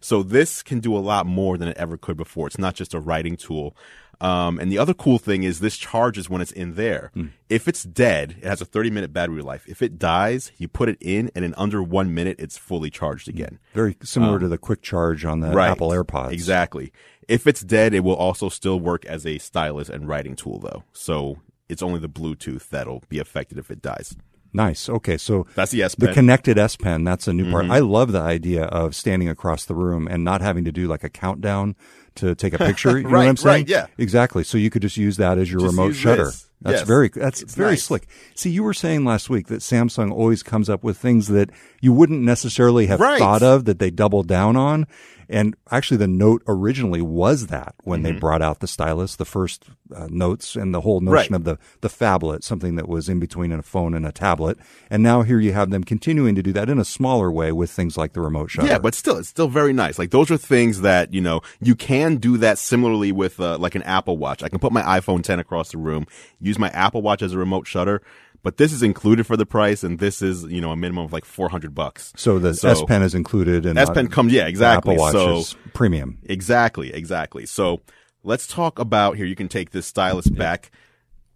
So 0.00 0.22
this 0.22 0.62
can 0.62 0.80
do 0.80 0.96
a 0.96 0.98
lot 1.00 1.26
more 1.26 1.56
than 1.58 1.68
it 1.68 1.76
ever 1.76 1.96
could 1.96 2.16
before. 2.16 2.46
It's 2.46 2.58
not 2.58 2.74
just 2.74 2.94
a 2.94 3.00
writing 3.00 3.36
tool. 3.36 3.76
Um, 4.20 4.58
and 4.58 4.70
the 4.72 4.78
other 4.78 4.94
cool 4.94 5.18
thing 5.18 5.44
is 5.44 5.60
this 5.60 5.76
charges 5.76 6.28
when 6.28 6.40
it's 6.40 6.50
in 6.50 6.74
there. 6.74 7.12
If 7.48 7.68
it's 7.68 7.84
dead, 7.84 8.36
it 8.38 8.44
has 8.44 8.60
a 8.60 8.64
30 8.64 8.90
minute 8.90 9.12
battery 9.12 9.42
life. 9.42 9.64
If 9.68 9.80
it 9.80 9.96
dies, 9.98 10.50
you 10.58 10.66
put 10.66 10.88
it 10.88 10.98
in 11.00 11.30
and 11.36 11.44
in 11.44 11.54
under 11.56 11.82
one 11.82 12.12
minute, 12.14 12.36
it's 12.40 12.56
fully 12.58 12.90
charged 12.90 13.28
again. 13.28 13.60
very 13.74 13.96
similar 14.02 14.40
to 14.40 14.48
the 14.48 14.58
quick 14.58 14.82
charge 14.82 15.24
on 15.24 15.38
the 15.40 15.48
Um, 15.50 15.54
Right. 15.54 15.70
Apple 15.70 15.90
AirPods. 15.90 16.32
Exactly. 16.32 16.92
If 17.28 17.46
it's 17.46 17.60
dead, 17.60 17.94
it 17.94 18.00
will 18.00 18.16
also 18.16 18.48
still 18.48 18.80
work 18.80 19.04
as 19.06 19.24
a 19.24 19.38
stylus 19.38 19.88
and 19.88 20.08
writing 20.08 20.34
tool 20.34 20.58
though. 20.58 20.82
So 20.92 21.38
it's 21.68 21.82
only 21.82 22.00
the 22.00 22.08
Bluetooth 22.08 22.68
that'll 22.70 23.04
be 23.08 23.20
affected 23.20 23.56
if 23.58 23.70
it 23.70 23.80
dies. 23.82 24.16
Nice. 24.52 24.88
Okay. 24.88 25.18
So 25.18 25.46
That's 25.54 25.70
the 25.72 25.82
S 25.82 25.94
Pen. 25.94 26.08
the 26.08 26.14
connected 26.14 26.58
S 26.58 26.74
Pen, 26.76 27.04
that's 27.04 27.28
a 27.28 27.32
new 27.32 27.50
part. 27.50 27.64
Mm-hmm. 27.64 27.72
I 27.72 27.78
love 27.80 28.12
the 28.12 28.20
idea 28.20 28.64
of 28.64 28.94
standing 28.94 29.28
across 29.28 29.64
the 29.66 29.74
room 29.74 30.08
and 30.10 30.24
not 30.24 30.40
having 30.40 30.64
to 30.64 30.72
do 30.72 30.86
like 30.88 31.04
a 31.04 31.10
countdown 31.10 31.76
to 32.16 32.34
take 32.34 32.54
a 32.54 32.58
picture. 32.58 32.96
You 32.98 33.04
know 33.04 33.10
what 33.18 33.28
I'm 33.28 33.36
saying? 33.36 33.54
right, 33.62 33.68
yeah. 33.68 33.86
Exactly. 33.98 34.42
So 34.44 34.56
you 34.58 34.70
could 34.70 34.82
just 34.82 34.96
use 34.96 35.18
that 35.18 35.38
as 35.38 35.50
your 35.50 35.60
Just 35.60 35.76
remote 35.76 35.92
shutter. 35.94 36.24
this. 36.26 36.48
That's 36.62 36.78
Yes. 36.80 36.88
very 36.88 37.08
that's 37.14 37.42
It's 37.42 37.54
very 37.54 37.72
nice. 37.72 37.84
slick. 37.84 38.08
See, 38.34 38.50
you 38.50 38.64
were 38.64 38.74
saying 38.74 39.04
last 39.04 39.30
week 39.30 39.46
that 39.48 39.60
Samsung 39.60 40.10
always 40.10 40.42
comes 40.42 40.68
up 40.68 40.82
with 40.82 40.98
things 40.98 41.28
that 41.28 41.50
you 41.80 41.92
wouldn't 41.92 42.22
necessarily 42.22 42.86
have 42.86 42.98
Right. 43.00 43.18
thought 43.18 43.42
of 43.44 43.64
that 43.66 43.78
they 43.78 43.90
double 43.90 44.22
down 44.24 44.56
on. 44.56 44.86
And 45.28 45.54
actually, 45.70 45.98
the 45.98 46.08
Note 46.08 46.42
originally 46.48 47.02
was 47.02 47.48
that 47.48 47.74
when 47.84 48.02
Mm-hmm. 48.02 48.12
they 48.14 48.18
brought 48.18 48.40
out 48.42 48.60
the 48.60 48.66
stylus, 48.66 49.16
the 49.16 49.24
first 49.24 49.64
uh, 49.94 50.06
notes, 50.10 50.56
and 50.56 50.74
the 50.74 50.80
whole 50.80 51.00
notion 51.00 51.12
Right. 51.12 51.30
of 51.32 51.44
the 51.44 51.58
the 51.80 51.88
phablet, 51.88 52.42
something 52.42 52.76
that 52.76 52.88
was 52.88 53.08
in 53.08 53.18
between 53.20 53.52
a 53.52 53.62
phone 53.62 53.94
and 53.94 54.06
a 54.06 54.12
tablet. 54.12 54.56
And 54.90 55.02
now 55.02 55.22
here 55.22 55.38
you 55.40 55.52
have 55.52 55.70
them 55.70 55.84
continuing 55.84 56.34
to 56.34 56.42
do 56.42 56.52
that 56.52 56.68
in 56.70 56.78
a 56.78 56.84
smaller 56.84 57.30
way 57.30 57.52
with 57.52 57.70
things 57.70 57.96
like 57.96 58.12
the 58.14 58.20
remote 58.20 58.50
shutter. 58.50 58.68
Yeah, 58.68 58.78
but 58.78 58.94
still, 58.94 59.18
it's 59.18 59.28
still 59.28 59.48
very 59.48 59.72
nice. 59.72 59.98
Like 59.98 60.10
those 60.10 60.30
are 60.30 60.36
things 60.38 60.80
that 60.82 61.12
you 61.12 61.20
know 61.20 61.40
you 61.60 61.74
can 61.74 62.16
do 62.16 62.36
that 62.38 62.58
similarly 62.58 63.12
with 63.12 63.38
uh, 63.40 63.58
like 63.58 63.74
an 63.74 63.82
Apple 63.82 64.16
Watch. 64.16 64.42
I 64.42 64.48
can 64.48 64.58
put 64.58 64.72
my 64.72 64.82
iPhone 64.82 65.22
10 65.22 65.38
across 65.38 65.72
the 65.72 65.78
room, 65.78 66.06
use 66.40 66.58
my 66.58 66.68
Apple 66.70 67.02
Watch 67.02 67.20
as 67.22 67.32
a 67.34 67.38
remote 67.38 67.66
shutter, 67.66 68.00
but 68.48 68.56
this 68.56 68.72
is 68.72 68.82
included 68.82 69.26
for 69.26 69.36
the 69.36 69.44
price, 69.44 69.84
and 69.84 69.98
this 69.98 70.22
is 70.22 70.44
you 70.44 70.62
know 70.62 70.70
a 70.70 70.76
minimum 70.76 71.04
of 71.04 71.12
like 71.12 71.26
400 71.26 71.74
bucks. 71.74 72.14
so 72.16 72.38
the 72.38 72.54
So- 72.54 72.70
S 72.70 72.82
Pen 72.82 73.02
is 73.02 73.14
included, 73.14 73.66
and 73.66 73.78
S 73.78 73.90
Pen 73.90 74.08
comes, 74.08 74.32
yeah, 74.32 74.46
exactly. 74.46 74.94
Apple 74.94 75.02
Watch 75.02 75.12
so 75.12 75.38
is 75.40 75.56
premium. 75.74 76.16
Exactly, 76.24 76.90
exactly. 76.94 77.44
So 77.44 77.82
let's 78.24 78.46
talk 78.46 78.78
about 78.78 79.18
here. 79.18 79.26
You 79.26 79.36
can 79.36 79.48
take 79.48 79.72
this 79.72 79.84
stylus 79.86 80.28
back. 80.28 80.70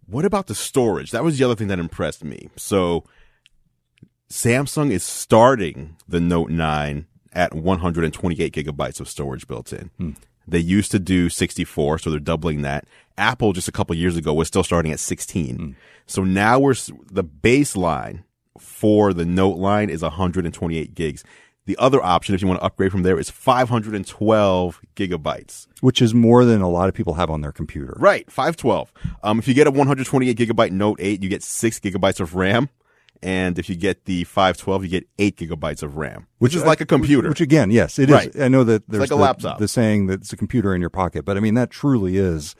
What 0.07 0.25
about 0.25 0.47
the 0.47 0.55
storage? 0.55 1.11
That 1.11 1.23
was 1.23 1.37
the 1.37 1.43
other 1.43 1.53
thing 1.53 1.67
that 1.67 1.77
impressed 1.77 2.23
me. 2.23 2.49
So 2.55 3.03
Samsung 4.27 4.89
is 4.89 5.03
starting 5.03 5.95
the 6.07 6.19
Note 6.19 6.49
9 6.49 7.05
at 7.31 7.53
128 7.53 8.51
gigabytes 8.51 8.99
of 8.99 9.07
storage 9.07 9.47
built 9.47 9.71
in. 9.71 9.91
Hmm. 9.99 10.11
They 10.47 10.57
used 10.57 10.89
to 10.91 10.99
do 10.99 11.29
64, 11.29 11.99
so 11.99 12.09
they're 12.09 12.19
doubling 12.19 12.63
that. 12.63 12.87
Apple 13.17 13.53
just 13.53 13.67
a 13.67 13.71
couple 13.71 13.95
years 13.95 14.17
ago 14.17 14.33
was 14.33 14.47
still 14.47 14.63
starting 14.63 14.91
at 14.91 14.99
16. 14.99 15.75
So 16.05 16.23
now 16.23 16.59
we're 16.59 16.73
the 17.11 17.23
baseline 17.23 18.23
for 18.59 19.13
the 19.13 19.25
Note 19.25 19.57
line 19.57 19.89
is 19.89 20.01
128 20.01 20.93
gigs. 20.95 21.23
The 21.65 21.77
other 21.77 22.03
option, 22.03 22.35
if 22.35 22.41
you 22.41 22.47
want 22.47 22.59
to 22.59 22.65
upgrade 22.65 22.91
from 22.91 23.03
there, 23.03 23.17
is 23.17 23.29
512 23.29 24.81
gigabytes. 24.95 25.67
which 25.79 26.01
is 26.01 26.13
more 26.13 26.43
than 26.43 26.61
a 26.61 26.69
lot 26.69 26.89
of 26.89 26.93
people 26.93 27.13
have 27.13 27.29
on 27.29 27.39
their 27.39 27.53
computer. 27.53 27.95
Right, 27.97 28.29
512. 28.29 28.91
Um, 29.23 29.39
if 29.39 29.47
you 29.47 29.53
get 29.53 29.67
a 29.67 29.71
128 29.71 30.37
gigabyte 30.37 30.71
Note 30.71 30.99
8, 30.99 31.23
you 31.23 31.29
get 31.29 31.41
six 31.41 31.79
gigabytes 31.79 32.19
of 32.19 32.35
RAM. 32.35 32.69
And 33.21 33.57
if 33.57 33.69
you 33.69 33.77
get 33.77 34.03
the 34.03 34.25
512, 34.25 34.83
you 34.83 34.89
get 34.89 35.07
eight 35.17 35.37
gigabytes 35.37 35.81
of 35.81 35.95
RAM, 35.95 36.27
which, 36.39 36.53
is 36.53 36.65
like 36.65 36.81
a 36.81 36.85
computer. 36.85 37.29
Which 37.29 37.39
again, 37.39 37.71
yes, 37.71 37.97
it 37.97 38.09
is. 38.09 38.13
Right. 38.13 38.41
I 38.41 38.49
know 38.49 38.65
that 38.65 38.89
there's 38.89 38.99
like 38.99 39.11
a 39.11 39.15
the, 39.15 39.21
laptop. 39.21 39.59
the 39.59 39.69
saying 39.69 40.07
that 40.07 40.19
it's 40.19 40.33
a 40.33 40.37
computer 40.37 40.75
in 40.75 40.81
your 40.81 40.89
pocket, 40.89 41.23
but 41.23 41.37
I 41.37 41.39
mean 41.39 41.53
that 41.53 41.69
truly 41.69 42.17
is 42.17 42.53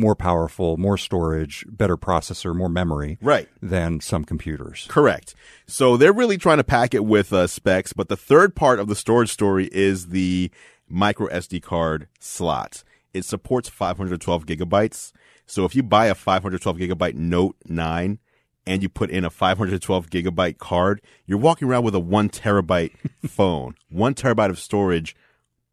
more 0.00 0.16
powerful, 0.16 0.76
more 0.76 0.96
storage, 0.98 1.64
better 1.68 1.96
processor, 1.96 2.56
more 2.56 2.68
memory, 2.68 3.18
Right. 3.22 3.48
than 3.62 4.00
some 4.00 4.24
computers. 4.24 4.86
Correct. 4.88 5.34
So 5.66 5.96
they're 5.96 6.12
really 6.12 6.38
trying 6.38 6.56
to 6.58 6.64
pack 6.64 6.94
it 6.94 7.04
with 7.04 7.32
uh, 7.32 7.46
specs, 7.46 7.92
but 7.92 8.08
the 8.08 8.16
third 8.16 8.54
part 8.56 8.80
of 8.80 8.88
the 8.88 8.96
storage 8.96 9.30
story 9.30 9.68
is 9.72 10.08
the 10.08 10.50
micro 10.88 11.28
SD 11.28 11.62
card 11.62 12.08
slot. 12.18 12.82
it 13.12 13.24
supports 13.24 13.68
512 13.68 14.46
gigabytes. 14.46 15.12
So 15.46 15.64
if 15.64 15.74
you 15.74 15.82
buy 15.82 16.06
a 16.06 16.14
512 16.14 16.76
gigabyte 16.78 17.14
Note 17.14 17.56
9 17.66 18.18
and 18.66 18.82
you 18.82 18.88
put 18.88 19.10
in 19.10 19.24
a 19.24 19.30
512 19.30 20.08
gigabyte 20.10 20.58
card, 20.58 21.00
you're 21.26 21.38
walking 21.38 21.66
around 21.68 21.82
with 21.84 21.94
a 21.94 22.00
one 22.00 22.28
terabyte 22.28 22.92
phone, 23.28 23.74
one 23.88 24.14
terabyte 24.14 24.50
of 24.50 24.58
storage 24.60 25.16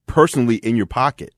personally 0.07 0.55
in 0.57 0.75
your 0.75 0.85
pocket, 0.87 1.33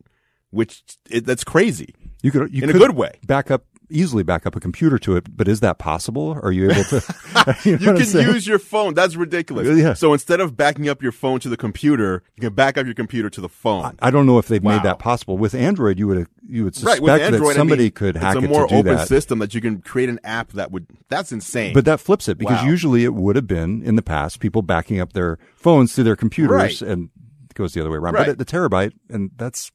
which 0.51 0.83
it, 1.09 1.25
that's 1.25 1.43
crazy. 1.43 1.93
You 2.21 2.31
could 2.31 2.53
you 2.53 2.63
In 2.63 2.69
a 2.69 2.73
good 2.73 2.95
way. 2.95 3.19
back 3.25 3.49
up 3.51 3.63
easily 3.91 4.21
back 4.21 4.45
up 4.45 4.55
a 4.55 4.59
computer 4.59 4.99
to 4.99 5.15
it, 5.15 5.35
but 5.35 5.47
is 5.47 5.61
that 5.61 5.79
possible? 5.79 6.37
Are 6.43 6.51
you 6.51 6.69
able 6.69 6.83
to? 6.83 7.15
you, 7.63 7.79
know 7.79 7.95
You 7.95 8.05
can 8.05 8.33
use 8.33 8.45
your 8.45 8.59
phone. 8.59 8.93
That's 8.93 9.15
ridiculous. 9.15 9.67
Uh, 9.67 9.71
yeah. 9.73 9.93
So 9.95 10.13
instead 10.13 10.39
of 10.41 10.55
backing 10.55 10.87
up 10.89 11.01
your 11.01 11.11
phone 11.11 11.39
to 11.39 11.49
the 11.49 11.57
computer, 11.57 12.21
you 12.35 12.41
can 12.41 12.53
back 12.53 12.77
up 12.77 12.85
your 12.85 12.93
computer 12.93 13.31
to 13.31 13.41
the 13.41 13.49
phone. 13.49 13.97
I 13.99 14.11
don't 14.11 14.27
know 14.27 14.37
if 14.37 14.47
they've 14.47 14.61
Wow. 14.63 14.75
made 14.75 14.83
that 14.83 14.99
possible 14.99 15.39
with 15.39 15.55
Android. 15.55 15.97
You 15.97 16.07
would 16.07 16.27
you 16.47 16.65
would 16.65 16.75
suspect 16.75 17.01
with 17.01 17.19
Android, 17.19 17.51
that 17.51 17.55
somebody 17.55 17.83
I 17.83 17.85
mean, 17.85 17.91
could 17.93 18.15
hack 18.17 18.35
it's 18.35 18.43
a 18.43 18.45
it 18.45 18.49
more 18.51 18.67
to 18.67 18.73
do 18.73 18.79
open 18.79 18.95
that. 18.97 19.07
system 19.07 19.39
that 19.39 19.55
you 19.55 19.61
can 19.61 19.81
create 19.81 20.09
an 20.09 20.19
app 20.23 20.51
that 20.51 20.71
would. 20.71 20.85
That's 21.07 21.31
insane. 21.31 21.73
But 21.73 21.85
that 21.85 21.99
flips 21.99 22.27
it 22.27 22.37
because 22.37 22.61
Wow. 22.61 22.67
usually 22.69 23.03
it 23.05 23.13
would 23.15 23.35
have 23.37 23.47
been 23.47 23.81
in 23.81 23.95
the 23.95 24.01
past 24.03 24.39
people 24.39 24.61
backing 24.61 24.99
up 24.99 25.13
their 25.13 25.39
phones 25.55 25.93
to 25.95 26.03
their 26.03 26.15
computers 26.15 26.51
Right. 26.53 26.81
and 26.81 27.09
it 27.49 27.55
goes 27.55 27.73
the 27.73 27.81
other 27.81 27.89
way 27.89 27.97
around. 27.97 28.13
Right. 28.13 28.27
But 28.27 28.37
the 28.37 28.45
terabyte 28.45 28.91
and 29.09 29.31
that's 29.37 29.71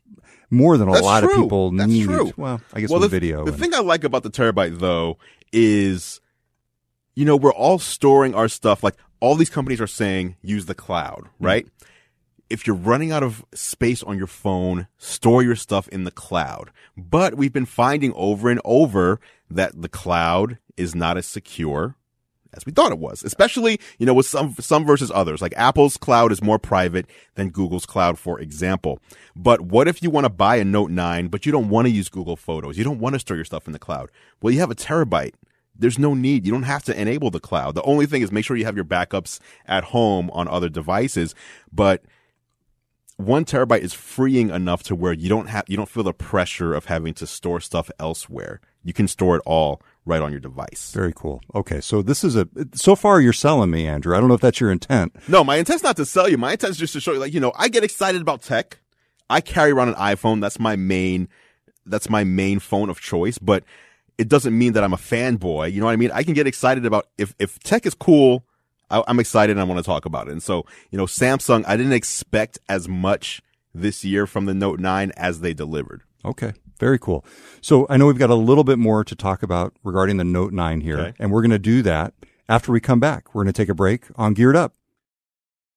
more 0.55 0.77
than 0.79 0.89
a 0.89 0.93
That's 0.93 1.05
lot 1.05 1.23
true. 1.23 1.35
of 1.35 1.43
people 1.43 1.71
That's 1.73 1.91
need. 1.91 2.05
true. 2.05 2.33
Well, 2.37 2.61
I 2.73 2.81
guess 2.81 2.91
well, 2.91 3.01
with 3.01 3.11
the, 3.11 3.17
video. 3.21 3.45
The 3.45 3.53
and- 3.53 3.61
thing 3.61 3.75
I 3.75 3.81
like 3.81 4.05
about 4.05 4.23
the 4.23 4.31
terabyte 4.31 4.79
though 4.79 5.19
is, 5.53 6.21
you 7.15 7.25
know, 7.25 7.37
we're 7.37 7.53
all 7.53 7.79
storing 7.79 8.35
our 8.35 8.49
stuff. 8.49 8.83
Like 8.83 8.97
all 9.21 9.35
these 9.35 9.51
companies 9.51 9.81
are 9.81 9.87
saying, 9.87 10.37
use 10.43 10.67
the 10.67 10.75
cloud, 10.75 11.29
Hmm. 11.39 11.45
right? 11.47 11.67
If 12.51 12.67
you're 12.67 12.77
running 12.77 13.11
out 13.11 13.23
of 13.23 13.45
space 13.55 14.03
on 14.03 14.19
your 14.19 14.27
phone, 14.27 14.87
store 14.99 15.43
your 15.43 15.57
stuff 15.57 15.89
in 15.89 16.05
the 16.05 16.11
cloud. 16.11 16.71
But 16.97 17.35
we've 17.37 17.53
been 17.53 17.67
finding 17.67 18.13
over 18.15 18.51
and 18.51 18.61
over 18.65 19.19
that 19.51 19.81
the 19.81 19.89
cloud 19.89 20.59
is 20.77 20.95
not 20.95 21.17
as 21.17 21.27
secure 21.27 21.97
as 22.57 22.67
we 22.67 22.73
thought 22.73 22.93
it 22.93 22.99
was, 22.99 23.23
especially, 23.23 23.81
you 23.99 24.07
know, 24.07 24.15
with 24.15 24.27
some, 24.27 24.55
some 24.61 24.85
versus 24.85 25.11
others. 25.15 25.43
Like 25.43 25.55
Apple's 25.57 25.97
cloud 25.97 26.33
is 26.33 26.43
more 26.43 26.59
private 26.59 27.07
than 27.35 27.51
Google's 27.51 27.87
cloud, 27.87 28.19
for 28.19 28.41
example. 28.41 29.01
But 29.37 29.61
what 29.63 29.89
if 29.89 30.03
you 30.03 30.11
want 30.11 30.25
to 30.25 30.31
buy 30.31 30.57
a 30.57 30.65
Note 30.65 30.91
9, 30.91 31.29
but 31.29 31.47
you 31.47 31.53
don't 31.53 31.69
want 31.69 31.87
to 31.87 31.93
use 31.93 32.09
Google 32.09 32.37
Photos? 32.37 32.79
You 32.79 32.85
don't 32.85 33.01
want 33.01 33.15
to 33.15 33.19
store 33.19 33.37
your 33.37 33.45
stuff 33.45 33.67
in 33.67 33.73
the 33.73 33.79
cloud. 33.79 34.11
Well, 34.41 34.53
you 34.53 34.61
have 34.61 34.71
a 34.71 34.77
terabyte. 34.77 35.35
There's 35.77 35.99
no 35.99 36.15
need. 36.15 36.47
You 36.47 36.53
don't 36.53 36.63
have 36.63 36.85
to 36.85 37.01
enable 37.01 37.31
the 37.31 37.41
cloud. 37.41 37.75
The 37.75 37.83
only 37.83 38.07
thing 38.07 38.23
is 38.23 38.31
make 38.31 38.45
sure 38.45 38.57
you 38.57 38.65
have 38.65 38.77
your 38.77 38.85
backups 38.85 39.41
at 39.67 39.85
home 39.85 40.31
on 40.31 40.47
other 40.47 40.69
devices. 40.69 41.35
But 41.73 42.05
one 43.17 43.45
terabyte 43.45 43.81
is 43.81 43.93
freeing 43.93 44.51
enough 44.51 44.83
to 44.85 44.95
where 44.95 45.13
you 45.13 45.29
don't 45.29 45.49
have, 45.49 45.65
you 45.69 45.77
don't 45.77 45.89
feel 45.89 46.03
the 46.03 46.13
pressure 46.13 46.75
of 46.75 46.87
having 46.87 47.15
to 47.15 47.27
store 47.27 47.61
stuff 47.61 47.91
elsewhere. 47.99 48.61
You 48.83 48.93
can 48.93 49.09
store 49.09 49.37
it 49.37 49.43
all 49.47 49.81
right 50.07 50.23
on 50.23 50.31
your 50.31 50.41
device. 50.41 50.93
Very 50.93 51.13
cool. 51.15 51.41
Okay, 51.55 51.81
so 51.81 52.03
this 52.03 52.25
is 52.25 52.37
a. 52.37 52.49
So 52.75 52.97
far, 52.97 53.21
you're 53.21 53.33
selling 53.33 53.71
me, 53.71 53.87
Andrew. 53.87 54.17
I 54.17 54.21
don't 54.21 54.29
know 54.29 54.35
if 54.35 54.41
that's 54.41 54.61
your 54.61 54.71
intent. 54.71 55.15
No, 55.29 55.45
my 55.45 55.57
intent's 55.57 55.83
not 55.83 55.97
to 55.97 56.05
sell 56.05 56.29
you. 56.29 56.39
My 56.39 56.53
intent 56.53 56.73
is 56.73 56.79
just 56.79 56.93
to 56.95 57.01
show 57.01 57.13
you, 57.13 57.19
like, 57.19 57.35
you 57.35 57.41
know, 57.41 57.53
I 57.57 57.69
get 57.69 57.85
excited 57.85 58.21
about 58.21 58.43
tech. 58.43 58.79
I 59.31 59.41
carry 59.41 59.71
around 59.71 59.89
an 59.89 59.95
iPhone. 59.95 60.41
That's 60.41 60.61
my 60.61 60.77
main, 60.77 61.29
that's 61.87 62.11
my 62.11 62.25
main 62.25 62.59
phone 62.59 62.91
of 62.91 63.01
choice, 63.01 63.39
but 63.39 63.65
it 64.19 64.29
doesn't 64.29 64.57
mean 64.57 64.75
that 64.75 64.85
I'm 64.85 64.93
a 64.93 64.99
fanboy. 64.99 65.73
You 65.73 65.81
know 65.81 65.87
what 65.87 65.93
I 65.93 65.97
mean? 65.97 66.11
I 66.13 66.23
can 66.23 66.35
get 66.35 66.47
excited 66.47 66.87
about 66.87 67.09
if, 67.19 67.35
if 67.39 67.59
tech 67.61 67.87
is 67.87 67.95
cool, 67.95 68.45
I, 68.91 69.03
I'm 69.09 69.19
excited 69.19 69.53
and 69.53 69.61
I 69.61 69.65
want 69.65 69.79
to 69.79 69.85
talk 69.85 70.05
about 70.05 70.29
it. 70.29 70.33
And 70.33 70.43
so, 70.43 70.67
you 70.91 70.99
know, 70.99 71.07
Samsung, 71.07 71.65
I 71.67 71.77
didn't 71.77 71.95
expect 71.95 72.59
as 72.69 72.89
much 72.89 73.43
this 73.75 74.05
year 74.05 74.27
from 74.27 74.45
the 74.45 74.55
Note 74.55 74.79
9 74.79 75.13
as 75.17 75.41
they 75.41 75.55
delivered. 75.55 76.03
Okay, 76.25 76.53
very 76.85 76.99
cool. 76.99 77.25
So 77.62 77.87
I 77.88 77.97
know 77.97 78.05
we've 78.07 78.19
got 78.19 78.29
a 78.29 78.35
little 78.35 78.62
bit 78.62 78.79
more 78.79 79.05
to 79.05 79.14
talk 79.17 79.43
about 79.43 79.73
regarding 79.83 80.19
the 80.19 80.25
Note 80.25 80.53
9 80.53 80.83
here, 80.83 80.99
Okay. 80.99 81.12
and 81.19 81.31
we're 81.33 81.41
going 81.41 81.50
to 81.50 81.59
do 81.59 81.81
that 81.81 82.12
after 82.47 82.73
we 82.73 82.79
come 82.79 83.00
back. 83.00 83.35
We're 83.35 83.43
going 83.45 83.55
to 83.55 83.57
take 83.62 83.71
a 83.71 83.75
break 83.75 84.05
on 84.17 84.35
Geared 84.35 84.55
Up. 84.55 84.75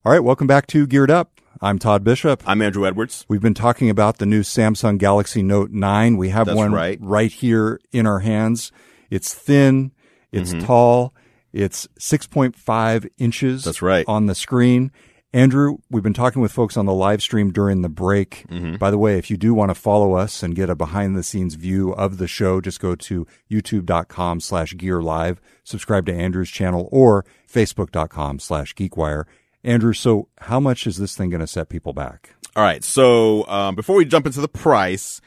All 0.04 0.12
right, 0.12 0.22
welcome 0.22 0.46
back 0.46 0.66
to 0.66 0.86
Geared 0.86 1.10
Up. 1.10 1.40
I'm 1.62 1.78
Todd 1.78 2.04
Bishop. 2.04 2.42
I'm 2.46 2.60
Andrew 2.60 2.86
Edwards. 2.86 3.24
We've 3.26 3.40
been 3.40 3.54
talking 3.54 3.88
about 3.88 4.18
the 4.18 4.26
new 4.26 4.42
Samsung 4.42 4.98
Galaxy 4.98 5.42
Note 5.42 5.70
9. 5.70 6.18
We 6.18 6.28
have 6.28 6.46
That's 6.46 6.56
one 6.58 6.72
right. 6.72 6.98
right 7.00 7.32
here 7.32 7.80
in 7.90 8.06
our 8.06 8.18
hands. 8.18 8.70
It's 9.10 9.32
thin, 9.32 9.92
it's 10.30 10.52
Mm-hmm. 10.52 10.66
tall, 10.66 11.14
it's 11.54 11.88
6.5 11.98 13.08
inches 13.16 13.64
That's 13.64 13.80
right. 13.80 14.04
on 14.06 14.26
the 14.26 14.34
screen. 14.34 14.92
Andrew, 15.32 15.78
we've 15.90 16.02
been 16.02 16.14
talking 16.14 16.40
with 16.40 16.52
folks 16.52 16.78
on 16.78 16.86
the 16.86 16.94
live 16.94 17.20
stream 17.20 17.52
during 17.52 17.82
the 17.82 17.90
break. 17.90 18.46
Mm-hmm. 18.48 18.76
By 18.76 18.90
the 18.90 18.96
way, 18.96 19.18
if 19.18 19.30
you 19.30 19.36
do 19.36 19.52
want 19.52 19.70
to 19.70 19.74
follow 19.74 20.14
us 20.14 20.42
and 20.42 20.54
get 20.54 20.70
a 20.70 20.74
behind 20.74 21.16
the 21.16 21.22
scenes 21.22 21.54
view 21.54 21.92
of 21.92 22.16
the 22.16 22.26
show, 22.26 22.62
just 22.62 22.80
go 22.80 22.94
to 22.94 23.26
youtube.com 23.50 24.40
slash 24.40 24.74
gear 24.76 25.02
live, 25.02 25.38
subscribe 25.64 26.06
to 26.06 26.14
Andrew's 26.14 26.50
channel 26.50 26.88
or 26.90 27.26
facebook.com 27.46 28.38
slash 28.38 28.74
geekwire. 28.74 29.24
Andrew, 29.62 29.92
so 29.92 30.28
how 30.38 30.60
much 30.60 30.86
is 30.86 30.96
this 30.96 31.14
thing 31.14 31.28
going 31.28 31.40
to 31.40 31.46
set 31.46 31.68
people 31.68 31.92
back? 31.92 32.34
All 32.56 32.62
right. 32.62 32.82
So 32.82 33.46
um, 33.48 33.74
before 33.74 33.96
we 33.96 34.06
jump 34.06 34.24
into 34.24 34.40
the 34.40 34.48
price, 34.48 35.20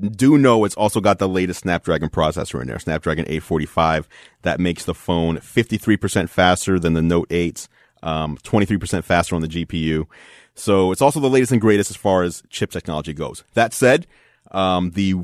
do 0.00 0.36
know 0.36 0.64
it's 0.64 0.74
also 0.74 1.00
got 1.00 1.18
the 1.18 1.28
latest 1.28 1.60
Snapdragon 1.60 2.10
processor 2.10 2.60
in 2.60 2.68
there, 2.68 2.78
Snapdragon 2.78 3.24
845. 3.24 4.06
That 4.42 4.60
makes 4.60 4.84
the 4.84 4.94
phone 4.94 5.38
53% 5.38 6.28
faster 6.28 6.78
than 6.78 6.92
the 6.92 7.02
Note 7.02 7.26
8, 7.30 7.68
um, 8.02 8.36
23% 8.38 9.04
faster 9.04 9.34
on 9.34 9.42
the 9.42 9.48
GPU. 9.48 10.06
So 10.54 10.92
it's 10.92 11.00
also 11.02 11.20
the 11.20 11.30
latest 11.30 11.52
and 11.52 11.60
greatest 11.60 11.90
as 11.90 11.96
far 11.96 12.22
as 12.22 12.42
chip 12.50 12.70
technology 12.70 13.12
goes. 13.14 13.44
That 13.54 13.72
said, 13.72 14.06
um, 14.50 14.90
the 14.90 15.14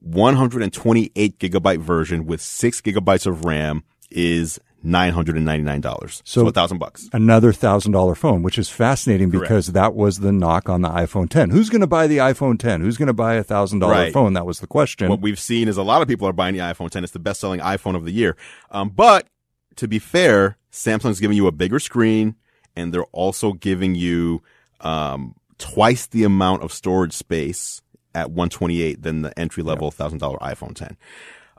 128 0.00 1.38
gigabyte 1.38 1.78
version 1.80 2.26
with 2.26 2.40
six 2.40 2.80
gigabytes 2.80 3.26
of 3.26 3.44
RAM 3.44 3.84
is 4.10 4.58
$999. 4.84 6.22
So, 6.24 6.42
So- 6.42 6.46
a 6.48 6.52
thousand 6.52 6.78
bucks. 6.78 7.08
another 7.12 7.52
thousand 7.52 7.92
dollar 7.92 8.14
phone, 8.16 8.42
which 8.42 8.58
is 8.58 8.68
fascinating 8.68 9.30
because 9.30 9.68
that 9.68 9.94
was 9.94 10.18
the 10.18 10.32
knock 10.32 10.68
on 10.68 10.82
the 10.82 10.88
iPhone 10.88 11.28
10. 11.28 11.50
Who's 11.50 11.70
going 11.70 11.82
to 11.82 11.86
buy 11.86 12.06
the 12.08 12.18
iPhone 12.18 12.58
10? 12.58 12.80
Who's 12.80 12.96
going 12.96 13.06
to 13.06 13.12
buy 13.12 13.34
a 13.34 13.44
thousand 13.44 13.78
dollar 13.78 14.10
phone? 14.10 14.32
That 14.32 14.44
was 14.46 14.58
the 14.60 14.66
question. 14.66 15.08
what 15.08 15.20
we've 15.20 15.38
seen 15.38 15.68
is 15.68 15.76
a 15.76 15.82
lot 15.84 16.02
of 16.02 16.08
people 16.08 16.26
are 16.26 16.32
buying 16.32 16.54
the 16.54 16.60
iPhone 16.60 16.90
10. 16.90 17.04
It's 17.04 17.12
the 17.12 17.18
best 17.20 17.40
selling 17.40 17.60
iPhone 17.60 17.94
of 17.94 18.04
the 18.04 18.10
year. 18.12 18.36
Um, 18.72 18.88
but 18.88 19.28
to 19.76 19.88
be 19.88 19.98
fair, 19.98 20.56
Samsung's 20.70 21.20
giving 21.20 21.36
you 21.36 21.46
a 21.46 21.52
bigger 21.52 21.78
screen 21.78 22.36
and 22.74 22.92
they're 22.92 23.04
also 23.04 23.52
giving 23.52 23.94
you, 23.94 24.42
um, 24.80 25.34
twice 25.58 26.06
the 26.06 26.24
amount 26.24 26.62
of 26.62 26.72
storage 26.72 27.12
space 27.12 27.82
at 28.14 28.30
128 28.30 29.02
than 29.02 29.22
the 29.22 29.38
entry 29.38 29.62
level 29.62 29.90
thousand 29.90 30.18
dollar 30.18 30.38
iPhone 30.38 30.74
10. 30.74 30.96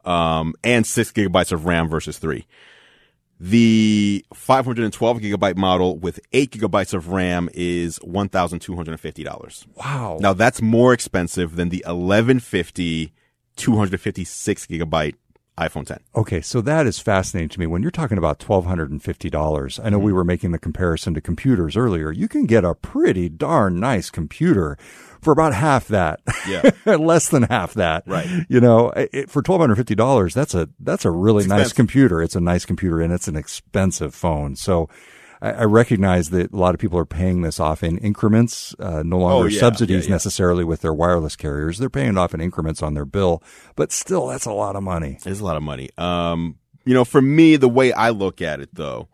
Um, 0.05 0.53
and 0.63 0.85
six 0.85 1.11
gigabytes 1.11 1.51
of 1.51 1.65
RAM 1.65 1.87
versus 1.87 2.17
three. 2.19 2.45
The 3.39 4.25
512 4.33 5.19
gigabyte 5.19 5.57
model 5.57 5.97
with 5.97 6.19
eight 6.31 6.51
gigabytes 6.51 6.93
of 6.93 7.09
RAM 7.09 7.49
is 7.53 7.99
$1,250. 7.99 9.67
wow. 9.75 10.17
Now 10.19 10.33
that's 10.33 10.61
more 10.61 10.93
expensive 10.93 11.55
than 11.55 11.69
the 11.69 11.83
1150 11.85 13.13
256 13.55 14.65
gigabyte 14.65 15.15
iPhone 15.57 15.85
10. 15.85 15.99
Okay, 16.15 16.41
so 16.41 16.61
that 16.61 16.87
is 16.87 16.99
fascinating 16.99 17.49
to 17.49 17.59
me. 17.59 17.67
When 17.67 17.81
you're 17.83 17.91
talking 17.91 18.17
about 18.17 18.39
twelve 18.39 18.65
hundred 18.65 18.89
and 18.89 19.01
fifty 19.03 19.29
dollars, 19.29 19.79
I 19.79 19.89
know 19.89 19.97
Mm-hmm. 19.97 20.05
we 20.05 20.13
were 20.13 20.23
making 20.23 20.51
the 20.51 20.57
comparison 20.59 21.13
to 21.13 21.21
computers 21.21 21.77
earlier. 21.77 22.11
You 22.11 22.27
can 22.27 22.45
get 22.45 22.65
a 22.65 22.73
pretty 22.73 23.29
darn 23.29 23.79
nice 23.79 24.09
computer 24.09 24.77
for 25.21 25.31
about 25.31 25.53
half 25.53 25.87
that. 25.89 26.21
Yeah. 26.47 26.71
less 26.97 27.29
than 27.29 27.43
half 27.43 27.75
that. 27.75 28.03
Right. 28.07 28.27
You 28.49 28.59
know, 28.61 28.89
it, 28.91 29.29
for 29.29 29.41
twelve 29.43 29.61
hundred 29.61 29.75
fifty 29.75 29.93
dollars, 29.95 30.33
that's 30.33 30.55
a 30.55 30.69
that's 30.79 31.05
a 31.05 31.11
really 31.11 31.45
nice 31.45 31.67
expensive. 31.67 31.75
computer. 31.75 32.21
It's 32.23 32.35
a 32.35 32.41
nice 32.41 32.65
computer, 32.65 32.99
and 32.99 33.13
it's 33.13 33.27
an 33.27 33.35
expensive 33.35 34.15
phone. 34.15 34.55
So. 34.55 34.89
I 35.43 35.51
I 35.51 35.63
recognize 35.65 36.29
that 36.31 36.51
a 36.53 36.57
lot 36.57 36.73
of 36.73 36.79
people 36.79 36.97
are 36.97 37.05
paying 37.05 37.41
this 37.41 37.59
off 37.59 37.83
in 37.83 37.97
increments, 37.99 38.73
uh, 38.79 39.03
no 39.05 39.19
longer 39.19 39.45
Oh, 39.45 39.47
yeah, 39.49 39.59
subsidies 39.59 40.05
yeah, 40.05 40.09
yeah. 40.09 40.15
necessarily 40.15 40.63
with 40.63 40.81
their 40.81 40.93
wireless 40.93 41.35
carriers. 41.35 41.77
They're 41.77 41.89
paying 41.89 42.09
it 42.09 42.17
off 42.17 42.33
in 42.33 42.41
increments 42.41 42.81
on 42.81 42.93
their 42.95 43.05
bill, 43.05 43.43
but 43.75 43.91
still, 43.91 44.27
that's 44.27 44.45
a 44.45 44.51
lot 44.53 44.75
of 44.75 44.83
money. 44.83 45.17
It 45.19 45.27
is 45.27 45.39
a 45.41 45.45
lot 45.45 45.57
of 45.57 45.63
money. 45.63 45.89
Um, 45.97 46.57
you 46.85 46.93
know, 46.93 47.05
for 47.05 47.21
me, 47.21 47.55
the 47.57 47.69
way 47.69 47.91
I 47.93 48.09
look 48.09 48.41
at 48.41 48.59
it 48.59 48.69
though, 48.73 49.07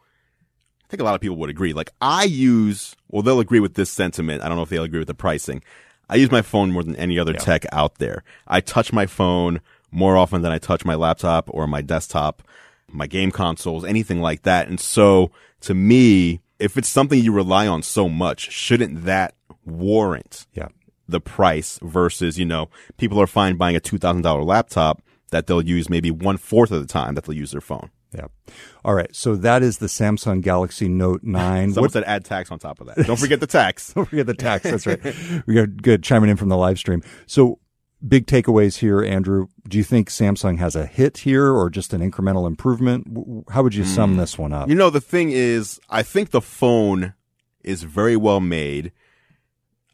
I 0.86 0.88
think 0.90 1.02
a 1.02 1.04
lot 1.04 1.16
of 1.16 1.22
people 1.22 1.38
would 1.38 1.50
agree. 1.52 1.74
Like 1.74 1.92
I 2.02 2.24
use, 2.24 2.96
well, 3.10 3.22
they'll 3.22 3.40
agree 3.40 3.60
with 3.60 3.76
this 3.76 3.90
sentiment. 3.92 4.42
I 4.44 4.48
don't 4.48 4.58
know 4.58 4.64
if 4.64 4.70
they'll 4.70 4.84
agree 4.84 5.00
with 5.00 5.08
the 5.08 5.14
pricing. 5.14 5.62
I 6.10 6.16
use 6.16 6.32
my 6.32 6.42
phone 6.42 6.72
more 6.72 6.82
than 6.84 6.96
any 6.96 7.20
other 7.20 7.34
tech 7.34 7.66
out 7.72 7.96
there. 8.00 8.24
I 8.48 8.62
touch 8.62 8.92
my 8.92 9.06
phone 9.06 9.62
more 9.92 10.18
often 10.18 10.42
than 10.42 10.52
I 10.52 10.58
touch 10.58 10.84
my 10.86 10.96
laptop 10.96 11.48
or 11.54 11.68
my 11.68 11.82
desktop, 11.84 12.42
my 12.88 13.06
game 13.06 13.30
consoles, 13.32 13.86
anything 13.86 14.20
like 14.22 14.42
that. 14.44 14.68
And 14.68 14.80
so 14.80 15.30
to 15.62 15.74
me, 15.74 16.42
if 16.60 16.78
it's 16.78 16.89
something 16.89 17.20
you 17.24 17.32
rely 17.32 17.68
on 17.68 17.82
so 17.84 18.10
much, 18.10 18.51
shouldn't 18.51 19.06
that 19.06 19.36
warrant 19.66 20.46
Yeah. 20.54 20.68
the 21.08 21.20
price 21.22 21.80
versus, 21.82 22.38
you 22.38 22.46
know, 22.46 22.70
people 22.98 23.20
are 23.22 23.28
fine 23.28 23.56
buying 23.56 23.75
a 23.75 23.80
$2,000 23.80 24.44
laptop 24.46 25.01
that 25.32 25.48
they'll 25.48 25.62
use 25.66 25.89
maybe 25.89 26.12
one 26.12 26.38
fourth 26.38 26.72
of 26.72 26.82
the 26.82 26.88
time 26.88 27.16
that 27.16 27.24
they'll 27.25 27.36
use 27.38 27.51
their 27.51 27.62
phone. 27.62 27.89
Yeah. 28.13 28.25
All 28.84 28.96
right. 28.96 29.16
So 29.16 29.36
that 29.36 29.62
is 29.62 29.78
the 29.78 29.86
Samsung 29.86 30.42
Galaxy 30.42 30.88
Note 30.89 31.22
9. 31.24 31.74
Someone 31.74 31.84
What, 31.84 31.92
said 31.92 32.04
add 32.06 32.25
tax 32.25 32.51
on 32.51 32.58
top 32.58 32.82
of 32.82 32.88
that. 32.88 33.06
Don't 33.06 33.20
forget 33.20 33.39
the 33.39 33.46
tax. 33.48 33.94
don't 33.96 34.06
forget 34.10 34.25
the 34.25 34.34
tax. 34.34 34.63
That's 34.63 34.88
right. 34.88 35.00
We 35.46 35.54
got 35.54 35.80
good 35.82 36.01
chiming 36.04 36.32
in 36.32 36.36
from 36.36 36.50
the 36.50 36.58
live 36.58 36.80
stream. 36.80 37.04
So 37.28 37.60
big 38.06 38.25
takeaways 38.25 38.77
here, 38.77 39.03
Andrew. 39.03 39.48
Do 39.68 39.77
you 39.77 39.84
think 39.84 40.10
Samsung 40.10 40.60
has 40.60 40.75
a 40.75 40.86
hit 40.86 41.20
here 41.20 41.51
or 41.51 41.70
just 41.70 41.94
an 41.94 42.01
incremental 42.01 42.48
improvement? 42.48 43.46
How 43.50 43.63
would 43.63 43.75
you 43.75 43.84
hmm. 43.84 43.89
sum 43.89 44.18
this 44.18 44.38
one 44.38 44.53
up? 44.53 44.70
You 44.70 44.75
know, 44.75 44.89
the 44.89 45.01
thing 45.01 45.32
is, 45.32 45.79
I 45.89 46.03
think 46.03 46.32
the 46.32 46.41
phone 46.41 47.13
is 47.63 47.84
very 47.84 48.15
well 48.15 48.39
made. 48.39 48.91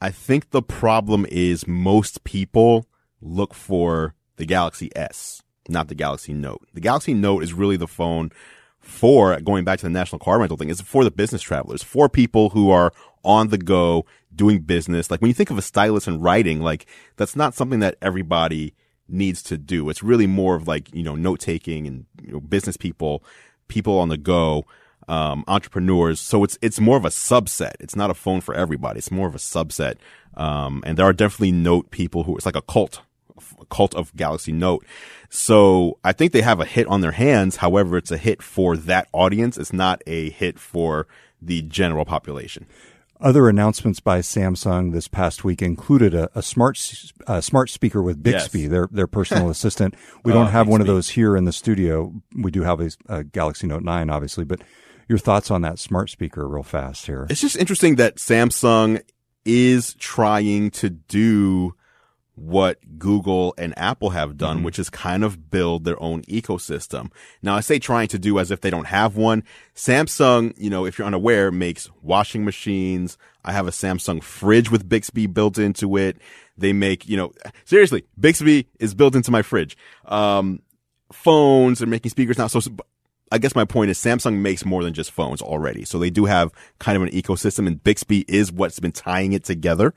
I 0.01 0.11
think 0.11 0.51
the 0.51 0.61
problem 0.61 1.25
is 1.29 1.67
most 1.67 2.23
people 2.23 2.85
look 3.21 3.53
for 3.53 4.13
the 4.37 4.45
Galaxy 4.45 4.91
S, 4.95 5.41
not 5.67 5.87
the 5.87 5.95
Galaxy 5.95 6.33
Note. 6.33 6.67
The 6.73 6.81
Galaxy 6.81 7.13
Note 7.13 7.43
is 7.43 7.53
really 7.53 7.77
the 7.77 7.87
phone 7.87 8.31
for 8.79 9.39
going 9.41 9.65
back 9.65 9.79
to 9.79 9.85
the 9.85 9.89
national 9.89 10.19
car 10.19 10.39
rental 10.39 10.57
thing. 10.57 10.69
It's 10.69 10.81
for 10.81 11.03
the 11.03 11.11
business 11.11 11.41
travelers, 11.41 11.81
for 11.81 12.07
people 12.07 12.51
who 12.51 12.69
are 12.69 12.93
on 13.23 13.47
the 13.47 13.57
go 13.57 14.05
doing 14.35 14.59
business. 14.59 15.09
Like 15.09 15.21
when 15.21 15.29
you 15.29 15.33
think 15.33 15.51
of 15.51 15.57
a 15.57 15.61
stylus 15.61 16.07
and 16.07 16.21
writing, 16.21 16.61
like 16.61 16.85
that's 17.15 17.35
not 17.35 17.53
something 17.53 17.79
that 17.79 17.97
everybody 18.01 18.73
needs 19.07 19.41
to 19.43 19.57
do. 19.57 19.89
It's 19.89 20.03
really 20.03 20.27
more 20.27 20.55
of 20.55 20.67
like, 20.67 20.93
you 20.93 21.03
know, 21.03 21.15
note 21.15 21.39
taking 21.39 21.87
and 21.87 22.05
you 22.21 22.33
know, 22.33 22.39
business 22.39 22.77
people, 22.77 23.23
people 23.67 23.99
on 23.99 24.09
the 24.09 24.17
go, 24.17 24.65
um, 25.07 25.43
entrepreneurs. 25.47 26.19
So 26.19 26.43
it's, 26.43 26.57
it's 26.61 26.79
more 26.79 26.97
of 26.97 27.05
a 27.05 27.09
subset. 27.09 27.73
It's 27.79 27.95
not 27.95 28.09
a 28.09 28.15
phone 28.15 28.41
for 28.41 28.55
everybody. 28.55 28.97
It's 28.97 29.11
more 29.11 29.27
of 29.27 29.35
a 29.35 29.39
subset. 29.39 29.95
Um, 30.35 30.83
and 30.85 30.97
there 30.97 31.05
are 31.05 31.13
definitely 31.13 31.51
note 31.51 31.91
people 31.91 32.23
who, 32.23 32.35
it's 32.35 32.45
like 32.45 32.55
a 32.55 32.61
cult, 32.61 33.01
cult 33.69 33.93
of 33.95 34.15
Galaxy 34.15 34.51
Note. 34.51 34.85
So 35.29 35.99
I 36.03 36.11
think 36.11 36.31
they 36.31 36.41
have 36.41 36.59
a 36.59 36.65
hit 36.65 36.87
on 36.87 37.01
their 37.01 37.11
hands. 37.11 37.57
However, 37.57 37.97
it's 37.97 38.11
a 38.11 38.17
hit 38.17 38.41
for 38.41 38.75
that 38.77 39.07
audience. 39.11 39.57
It's 39.57 39.73
not 39.73 40.01
a 40.07 40.29
hit 40.31 40.57
for 40.57 41.07
the 41.41 41.61
general 41.61 42.05
population. 42.05 42.65
Other 43.21 43.47
announcements 43.47 43.99
by 44.01 44.19
Samsung 44.19 44.91
this 44.91 45.07
past 45.07 45.43
week 45.43 45.61
included 45.61 46.13
a, 46.13 46.29
a 46.37 46.41
smart 46.41 46.77
uh, 47.27 47.39
smart 47.41 47.69
speaker 47.69 48.01
with 48.01 48.21
Bixby, 48.21 48.61
Yes. 48.61 48.69
their 48.71 48.89
their 48.91 49.07
personal 49.07 49.49
assistant. 49.55 49.95
We 50.23 50.31
Oh, 50.31 50.35
don't 50.35 50.47
have 50.51 50.67
one 50.67 50.81
of 50.81 50.87
those 50.87 51.09
here 51.09 51.37
in 51.37 51.45
the 51.45 51.53
studio. 51.53 52.13
We 52.35 52.51
do 52.51 52.63
have 52.63 52.81
a, 52.81 52.89
a 53.07 53.23
Galaxy 53.23 53.67
Note 53.67 53.83
9, 53.83 54.09
obviously, 54.09 54.43
but 54.43 54.61
your 55.07 55.17
thoughts 55.17 55.49
on 55.49 55.61
that 55.61 55.79
smart 55.79 56.09
speaker, 56.09 56.47
real 56.47 56.63
fast 56.63 57.05
here. 57.05 57.25
It's 57.29 57.41
just 57.41 57.55
interesting 57.55 57.95
that 57.95 58.15
Samsung 58.17 59.01
is 59.45 59.93
trying 59.95 60.71
to 60.71 60.89
do 60.89 61.73
what 62.35 62.77
Google 62.99 63.53
and 63.57 63.77
Apple 63.77 64.09
have 64.11 64.37
done, 64.37 64.63
which 64.63 64.77
is 64.77 64.89
kind 64.89 65.23
of 65.23 65.49
build 65.49 65.85
their 65.85 66.01
own 66.01 66.21
ecosystem. 66.23 67.11
Now 67.41 67.55
I 67.55 67.61
say 67.61 67.79
trying 67.79 68.09
to 68.09 68.19
do 68.19 68.39
as 68.39 68.51
if 68.51 68.61
they 68.61 68.69
don't 68.69 68.87
have 68.87 69.15
one. 69.15 69.43
Samsung, 69.73 70.53
you 70.57 70.69
know, 70.69 70.85
if 70.85 70.97
you're 70.97 71.07
unaware, 71.07 71.51
makes 71.51 71.89
washing 72.01 72.43
machines. 72.43 73.17
I 73.43 73.53
have 73.53 73.67
a 73.67 73.71
Samsung 73.71 74.21
fridge 74.21 74.69
with 74.69 74.87
Bixby 74.87 75.27
built 75.27 75.57
into 75.57 75.97
it. 75.97 76.17
They 76.57 76.73
make, 76.73 77.07
you 77.07 77.15
know, 77.15 77.31
seriously, 77.63 78.05
Bixby 78.19 78.67
is 78.79 78.93
built 78.93 79.15
into 79.15 79.31
my 79.31 79.41
fridge. 79.41 79.77
Um, 80.05 80.61
phones, 81.11 81.79
they're 81.79 81.87
making 81.87 82.11
speakers 82.11 82.37
now. 82.37 82.47
So 82.47 82.59
I 83.31 83.37
guess 83.37 83.55
my 83.55 83.65
point 83.65 83.91
is 83.91 83.97
Samsung 83.97 84.39
makes 84.39 84.65
more 84.65 84.83
than 84.83 84.93
just 84.93 85.11
phones 85.11 85.41
already. 85.41 85.85
So 85.85 85.99
they 85.99 86.09
do 86.09 86.25
have 86.25 86.51
kind 86.79 86.95
of 86.95 87.03
an 87.03 87.09
ecosystem 87.09 87.67
and 87.67 87.83
Bixby 87.83 88.25
is 88.27 88.51
what's 88.51 88.79
been 88.79 88.91
tying 88.91 89.33
it 89.33 89.43
together. 89.43 89.93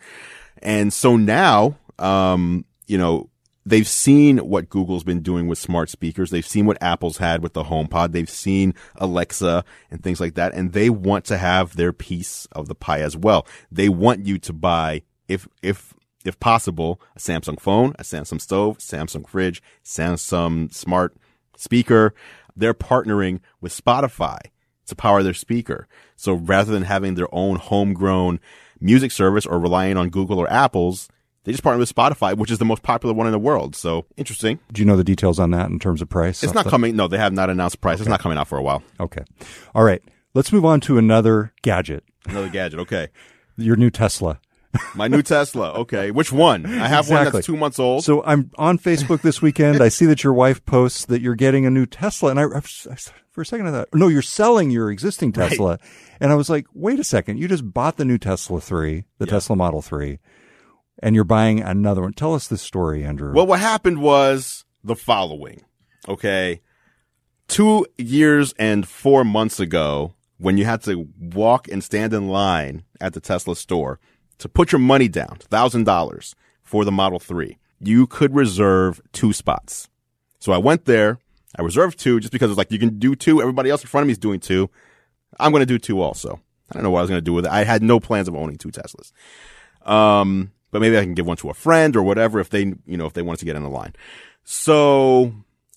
And 0.62 0.92
so 0.92 1.16
now, 1.16 1.76
um, 1.98 2.64
you 2.86 2.98
know, 2.98 3.30
they've 3.68 3.88
seen 3.88 4.38
what 4.38 4.68
Google's 4.68 5.04
been 5.04 5.20
doing 5.20 5.46
with 5.46 5.58
smart 5.58 5.90
speakers. 5.90 6.30
They've 6.30 6.46
seen 6.46 6.66
what 6.66 6.82
Apple's 6.82 7.18
had 7.18 7.42
with 7.42 7.52
the 7.52 7.64
HomePod. 7.64 8.12
They've 8.12 8.28
seen 8.28 8.74
Alexa 8.96 9.64
and 9.90 10.02
things 10.02 10.20
like 10.20 10.34
that. 10.34 10.54
And 10.54 10.72
they 10.72 10.90
want 10.90 11.24
to 11.26 11.38
have 11.38 11.76
their 11.76 11.92
piece 11.92 12.46
of 12.52 12.68
the 12.68 12.74
pie 12.74 13.00
as 13.00 13.16
well. 13.16 13.46
They 13.70 13.88
want 13.88 14.26
you 14.26 14.38
to 14.38 14.52
buy, 14.52 15.02
if, 15.28 15.46
if, 15.62 15.94
if 16.24 16.40
possible, 16.40 17.00
a 17.14 17.18
Samsung 17.18 17.60
phone, 17.60 17.94
a 17.98 18.02
Samsung 18.02 18.40
stove, 18.40 18.78
Samsung 18.78 19.28
fridge, 19.28 19.62
Samsung 19.84 20.72
smart 20.72 21.16
speaker. 21.56 22.14
They're 22.56 22.74
partnering 22.74 23.40
with 23.61 23.76
Spotify 23.76 24.38
to 24.87 24.96
power 24.96 25.22
their 25.22 25.34
speaker. 25.34 25.87
So 26.16 26.32
rather 26.32 26.72
than 26.72 26.84
having 26.84 27.14
their 27.14 27.32
own 27.32 27.56
homegrown 27.56 28.40
music 28.80 29.12
service 29.12 29.46
or 29.46 29.58
relying 29.58 29.96
on 29.96 30.08
Google 30.08 30.38
or 30.38 30.50
Apple's, 30.50 31.08
they 31.48 31.52
just 31.52 31.62
partnered 31.62 31.80
with 31.80 31.94
Spotify, 31.94 32.37
which 32.37 32.50
is 32.50 32.58
the 32.58 32.66
most 32.66 32.82
popular 32.82 33.14
one 33.14 33.26
in 33.26 33.32
the 33.32 33.38
world. 33.38 33.74
So 33.74 34.04
interesting. 34.18 34.58
Do 34.70 34.82
you 34.82 34.87
know 34.87 34.98
the 34.98 35.02
details 35.04 35.38
on 35.38 35.50
that 35.52 35.70
in 35.70 35.78
terms 35.78 36.02
of 36.02 36.08
price? 36.11 36.44
It's 36.44 36.52
not 36.52 36.66
coming. 36.66 36.94
No, 36.94 37.08
they 37.08 37.16
have 37.16 37.32
not 37.32 37.48
announced 37.48 37.80
price. 37.80 38.00
It's 38.00 38.08
not 38.08 38.20
coming 38.20 38.37
out 38.37 38.48
for 38.48 38.58
a 38.58 38.62
while. 38.62 38.82
Okay. 39.00 39.22
All 39.74 39.82
right. 39.82 40.02
Let's 40.34 40.52
move 40.52 40.66
on 40.66 40.80
to 40.80 40.98
another 40.98 41.54
gadget. 41.62 42.04
Another 42.26 42.50
gadget. 42.50 42.80
Okay. 42.80 43.08
Your 43.56 43.76
new 43.76 43.88
Tesla. 43.88 44.40
My 44.94 45.08
new 45.08 45.22
Tesla. 45.22 45.72
Okay. 45.72 46.11
Which 46.11 46.30
one? 46.30 46.66
I 46.66 46.87
have 46.87 47.08
one 47.08 47.22
Exactly. 47.22 47.38
that's 47.38 47.46
two 47.46 47.56
months 47.56 47.78
old. 47.78 48.04
So 48.04 48.22
I'm 48.24 48.50
on 48.58 48.78
Facebook 48.78 49.22
this 49.22 49.40
weekend. 49.40 49.82
I 49.82 49.88
see 49.88 50.04
that 50.04 50.22
your 50.22 50.34
wife 50.34 50.62
posts 50.66 51.06
that 51.06 51.22
you're 51.22 51.34
getting 51.34 51.64
a 51.64 51.70
new 51.70 51.87
Tesla, 51.87 52.28
and 52.28 52.38
I, 52.38 52.42
I 52.44 52.61
for 53.30 53.40
a 53.40 53.46
second 53.46 53.68
I 53.68 53.70
thought, 53.70 53.88
no, 53.94 54.08
you're 54.08 54.20
selling 54.20 54.70
your 54.70 54.90
existing 54.90 55.32
Tesla, 55.32 55.78
and 56.20 56.30
I 56.30 56.34
was 56.34 56.50
like, 56.50 56.66
wait 56.74 57.00
a 57.00 57.04
second, 57.04 57.38
you 57.38 57.48
just 57.48 57.72
bought 57.72 57.96
the 57.96 58.04
new 58.04 58.18
Tesla 58.18 58.61
three, 58.61 59.04
the 59.16 59.24
Tesla 59.24 59.56
Model 59.56 59.80
three, 59.80 60.18
and 61.02 61.14
you're 61.14 61.24
buying 61.24 61.61
another 61.61 62.02
one. 62.02 62.12
Tell 62.12 62.34
us 62.34 62.48
this 62.48 62.62
story, 62.62 63.04
Andrew. 63.04 63.32
Well, 63.32 63.46
what 63.46 63.61
happened 63.61 64.00
was 64.00 64.64
the 64.82 64.96
following. 64.96 65.62
Okay. 66.08 66.61
Two 67.46 67.87
years 67.96 68.52
and 68.58 68.87
four 68.87 69.24
months 69.24 69.61
ago, 69.61 70.14
when 70.38 70.56
you 70.56 70.64
had 70.64 70.82
to 70.82 71.08
walk 71.18 71.68
and 71.68 71.82
stand 71.82 72.12
in 72.12 72.28
line 72.28 72.84
at 73.00 73.14
the 73.14 73.20
Tesla 73.20 73.56
store 73.56 73.98
to 74.38 74.48
put 74.48 74.72
your 74.72 74.78
money 74.78 75.08
down, 75.08 75.38
$1,000 75.50 76.34
for 76.62 76.84
the 76.84 76.92
Model 76.92 77.18
3, 77.18 77.58
you 77.80 78.06
could 78.06 78.34
reserve 78.34 79.00
two 79.12 79.32
spots. 79.32 79.88
So 80.38 80.52
I 80.52 80.58
went 80.58 80.84
there. 80.84 81.18
I 81.58 81.62
reserved 81.62 81.98
two 81.98 82.20
just 82.20 82.32
because 82.32 82.50
it's 82.50 82.58
like, 82.58 82.70
you 82.70 82.78
can 82.78 82.98
do 82.98 83.16
two. 83.16 83.40
Everybody 83.40 83.70
else 83.70 83.82
in 83.82 83.88
front 83.88 84.02
of 84.02 84.08
me 84.08 84.12
is 84.12 84.18
doing 84.18 84.40
two. 84.40 84.70
I'm 85.40 85.50
going 85.50 85.62
to 85.62 85.66
do 85.66 85.78
two 85.78 86.00
also. 86.00 86.40
I 86.70 86.74
don't 86.74 86.82
know 86.82 86.90
what 86.90 86.98
I 86.98 87.02
was 87.02 87.11
going 87.11 87.20
to 87.20 87.24
do 87.24 87.32
with 87.32 87.46
it. 87.46 87.50
I 87.50 87.64
had 87.64 87.82
no 87.82 87.98
plans 87.98 88.28
of 88.28 88.34
owning 88.34 88.58
two 88.58 88.70
Teslas. 88.70 89.12
Um, 89.88 90.52
but 90.70 90.81
maybe 90.81 90.98
I 90.98 91.02
can 91.02 91.14
give 91.14 91.26
one 91.26 91.37
to 91.38 91.50
a 91.50 91.54
friend 91.54 91.96
or 91.96 92.02
whatever 92.02 92.40
if 92.40 92.50
they, 92.50 92.62
you 92.87 92.96
know, 92.96 93.07
if 93.07 93.12
they 93.14 93.22
wanted 93.22 93.40
to 93.40 93.44
get 93.46 93.57
in 93.57 93.62
the 93.62 93.68
line. 93.70 93.94
So 94.44 95.33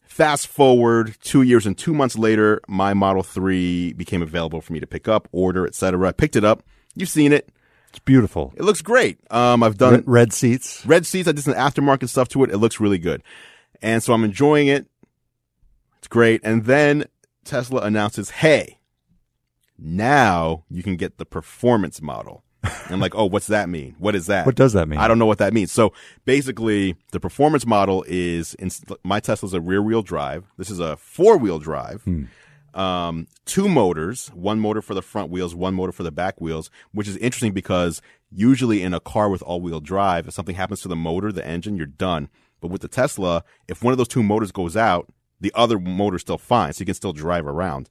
fast 0.05 0.47
forward 0.47 1.15
two 1.21 1.41
years 1.41 1.65
and 1.65 1.77
two 1.77 1.93
months 1.93 2.17
later, 2.17 2.61
my 2.67 2.93
Model 2.93 3.23
3 3.23 3.93
became 3.93 4.21
available 4.21 4.61
for 4.61 4.73
me 4.73 4.79
to 4.79 4.87
pick 4.87 5.07
up, 5.07 5.27
order, 5.31 5.65
etc. 5.65 6.07
I 6.07 6.11
picked 6.11 6.35
it 6.35 6.43
up. 6.43 6.63
You've 6.95 7.09
seen 7.09 7.31
it. 7.33 7.49
it's 7.89 7.99
beautiful. 7.99 8.53
It 8.57 8.63
looks 8.63 8.81
great. 8.81 9.19
Um, 9.31 9.63
I've 9.63 9.77
done 9.77 9.93
Red, 9.93 10.03
red 10.07 10.33
seats. 10.33 10.85
red 10.85 11.05
seats. 11.05 11.27
I 11.27 11.31
did 11.31 11.43
some 11.43 11.53
aftermarket 11.53 12.09
stuff 12.09 12.27
to 12.29 12.43
it. 12.43 12.51
It 12.51 12.57
looks 12.57 12.79
really 12.79 12.99
good. 12.99 13.23
And 13.81 14.03
so 14.03 14.13
I'm 14.13 14.23
enjoying 14.23 14.67
it. 14.67 14.87
It's 15.99 16.07
great. 16.07 16.41
And 16.43 16.65
then 16.65 17.05
Tesla 17.45 17.81
announces, 17.81 18.29
Hey, 18.29 18.79
now 19.77 20.63
you 20.69 20.83
can 20.83 20.95
get 20.95 21.17
the 21.17 21.25
performance 21.25 22.01
model. 22.01 22.43
And 22.63 22.91
I'm 22.91 22.99
like, 22.99 23.15
Oh, 23.15 23.25
what's 23.25 23.47
that 23.47 23.69
mean? 23.69 23.95
What 23.99 24.15
is 24.15 24.27
that? 24.27 24.45
What 24.45 24.55
does 24.55 24.73
that 24.73 24.87
mean? 24.87 24.99
I 24.99 25.07
don't 25.07 25.19
know 25.19 25.25
what 25.25 25.39
that 25.39 25.53
means. 25.53 25.71
So 25.71 25.93
basically 26.25 26.95
the 27.11 27.19
performance 27.19 27.65
model 27.65 28.03
is 28.07 28.53
in, 28.55 28.69
my 29.03 29.19
Tesla's 29.19 29.53
a 29.53 29.61
rear 29.61 29.81
wheel 29.81 30.01
drive. 30.01 30.45
This 30.57 30.69
is 30.69 30.79
a 30.79 30.97
four 30.97 31.37
wheel 31.37 31.59
drive. 31.59 32.03
Um, 32.73 33.27
two 33.45 33.67
motors, 33.67 34.27
one 34.29 34.59
motor 34.59 34.81
for 34.81 34.93
the 34.93 35.01
front 35.01 35.29
wheels, 35.29 35.53
one 35.53 35.73
motor 35.73 35.91
for 35.91 36.03
the 36.03 36.11
back 36.11 36.39
wheels, 36.39 36.69
which 36.93 37.07
is 37.07 37.17
interesting 37.17 37.51
because 37.51 38.01
usually 38.31 38.81
in 38.81 38.93
a 38.93 38.99
car 39.01 39.29
with 39.29 39.41
all 39.41 39.59
wheel 39.59 39.81
drive, 39.81 40.27
if 40.27 40.33
something 40.33 40.55
happens 40.55 40.81
to 40.81 40.87
the 40.87 40.95
motor, 40.95 41.31
the 41.33 41.45
engine, 41.45 41.75
you're 41.75 41.85
done. 41.85 42.29
But 42.61 42.69
with 42.69 42.81
the 42.81 42.87
Tesla, 42.87 43.43
if 43.67 43.83
one 43.83 43.91
of 43.91 43.97
those 43.97 44.07
two 44.07 44.23
motors 44.23 44.51
goes 44.53 44.77
out, 44.77 45.11
the 45.41 45.51
other 45.53 45.79
motor's 45.79 46.21
still 46.21 46.37
fine, 46.37 46.71
so 46.71 46.81
you 46.81 46.85
can 46.85 46.95
still 46.95 47.11
drive 47.11 47.45
around. 47.45 47.89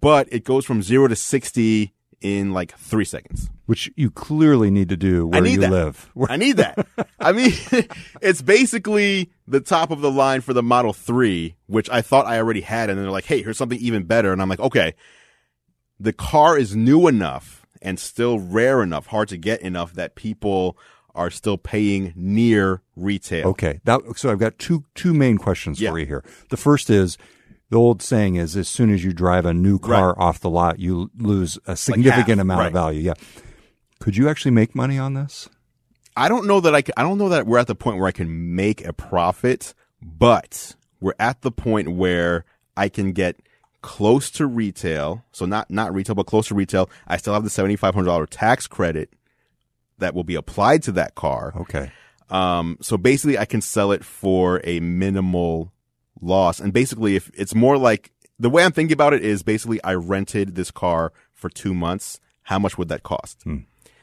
But 0.00 0.28
it 0.30 0.44
goes 0.44 0.64
from 0.66 0.82
zero 0.82 1.08
to 1.08 1.16
60 1.16 1.92
in 2.22 2.52
like 2.52 2.76
three 2.78 3.04
seconds. 3.04 3.50
Which 3.66 3.90
you 3.96 4.10
clearly 4.10 4.70
need 4.70 4.88
to 4.90 4.96
do 4.96 5.26
where 5.26 5.40
need 5.40 5.52
you 5.52 5.60
that. 5.60 5.70
live. 5.70 6.10
I 6.28 6.36
need 6.36 6.56
that. 6.58 6.86
I 7.18 7.32
mean, 7.32 7.52
it's 8.22 8.42
basically 8.42 9.30
the 9.46 9.60
top 9.60 9.90
of 9.90 10.00
the 10.00 10.10
line 10.10 10.40
for 10.40 10.52
the 10.52 10.62
Model 10.62 10.92
3, 10.92 11.54
which 11.66 11.88
I 11.90 12.02
thought 12.02 12.26
I 12.26 12.38
already 12.38 12.60
had. 12.62 12.90
And 12.90 12.98
then 12.98 13.04
they're 13.04 13.12
like, 13.12 13.24
hey, 13.24 13.42
here's 13.42 13.56
something 13.58 13.78
even 13.78 14.04
better. 14.04 14.32
And 14.32 14.42
I'm 14.42 14.48
like, 14.48 14.60
okay, 14.60 14.94
the 15.98 16.12
car 16.12 16.58
is 16.58 16.74
new 16.76 17.06
enough 17.06 17.66
and 17.80 17.98
still 17.98 18.38
rare 18.38 18.82
enough, 18.82 19.06
hard 19.06 19.28
to 19.28 19.36
get 19.36 19.60
enough 19.62 19.92
that 19.94 20.14
people 20.14 20.76
are 21.14 21.30
still 21.30 21.58
paying 21.58 22.12
near 22.16 22.82
retail. 22.96 23.48
Okay. 23.48 23.80
That, 23.84 24.00
so 24.16 24.30
I've 24.30 24.38
got 24.38 24.58
two 24.58 24.84
two 24.94 25.12
main 25.12 25.36
questions 25.38 25.80
Yeah. 25.80 25.90
for 25.90 25.98
you 25.98 26.06
here. 26.06 26.24
The 26.48 26.56
first 26.56 26.88
is 26.90 27.18
the 27.72 27.78
old 27.78 28.02
saying 28.02 28.34
is 28.34 28.54
as 28.54 28.68
soon 28.68 28.92
as 28.92 29.02
you 29.02 29.14
drive 29.14 29.46
a 29.46 29.54
new 29.54 29.78
car 29.78 30.14
off 30.20 30.40
the 30.40 30.50
lot, 30.50 30.78
you 30.78 31.10
lose 31.16 31.58
a 31.66 31.74
significant 31.74 32.38
amount 32.38 32.60
right. 32.60 32.66
of 32.66 32.72
value. 32.74 33.00
Yeah. 33.00 33.14
Could 33.98 34.14
you 34.14 34.28
actually 34.28 34.50
make 34.50 34.74
money 34.74 34.98
on 34.98 35.14
this? 35.14 35.48
I 36.14 36.28
don't 36.28 36.46
know 36.46 36.60
that 36.60 36.74
I 36.74 36.82
I 36.98 37.02
don't 37.02 37.16
know 37.16 37.30
that 37.30 37.46
we're 37.46 37.58
at 37.58 37.68
the 37.68 37.74
point 37.74 37.96
where 37.96 38.06
I 38.06 38.12
can 38.12 38.54
make 38.54 38.84
a 38.84 38.92
profit, 38.92 39.72
but 40.02 40.76
we're 41.00 41.14
at 41.18 41.40
the 41.40 41.50
point 41.50 41.92
where 41.92 42.44
I 42.76 42.90
can 42.90 43.12
get 43.12 43.36
close 43.80 44.30
to 44.32 44.46
retail. 44.46 45.24
So 45.32 45.46
not, 45.46 45.70
not 45.70 45.94
retail, 45.94 46.14
but 46.14 46.26
close 46.26 46.48
to 46.48 46.54
retail. 46.54 46.90
I 47.08 47.16
still 47.16 47.32
have 47.32 47.42
the 47.42 47.48
$7,500 47.48 48.26
tax 48.30 48.66
credit 48.66 49.14
that 49.96 50.14
will 50.14 50.24
be 50.24 50.34
applied 50.34 50.82
to 50.82 50.92
that 50.92 51.14
car. 51.14 51.54
Okay. 51.56 51.90
Um, 52.28 52.76
so 52.82 52.98
basically, 52.98 53.38
I 53.38 53.46
can 53.46 53.62
sell 53.62 53.92
it 53.92 54.04
for 54.04 54.60
a 54.62 54.80
minimal 54.80 55.72
loss. 56.22 56.60
And 56.60 56.72
basically, 56.72 57.16
if 57.16 57.30
it's 57.34 57.54
more 57.54 57.76
like 57.76 58.12
the 58.38 58.48
way 58.48 58.64
I'm 58.64 58.72
thinking 58.72 58.94
about 58.94 59.12
it 59.12 59.22
is 59.24 59.42
basically 59.42 59.82
I 59.84 59.94
rented 59.94 60.54
this 60.54 60.70
car 60.70 61.12
for 61.34 61.48
two 61.48 61.74
months. 61.74 62.20
How 62.46 62.58
much 62.58 62.76
would 62.76 62.88
that 62.88 63.02
cost? 63.02 63.42
Hmm. 63.44 63.58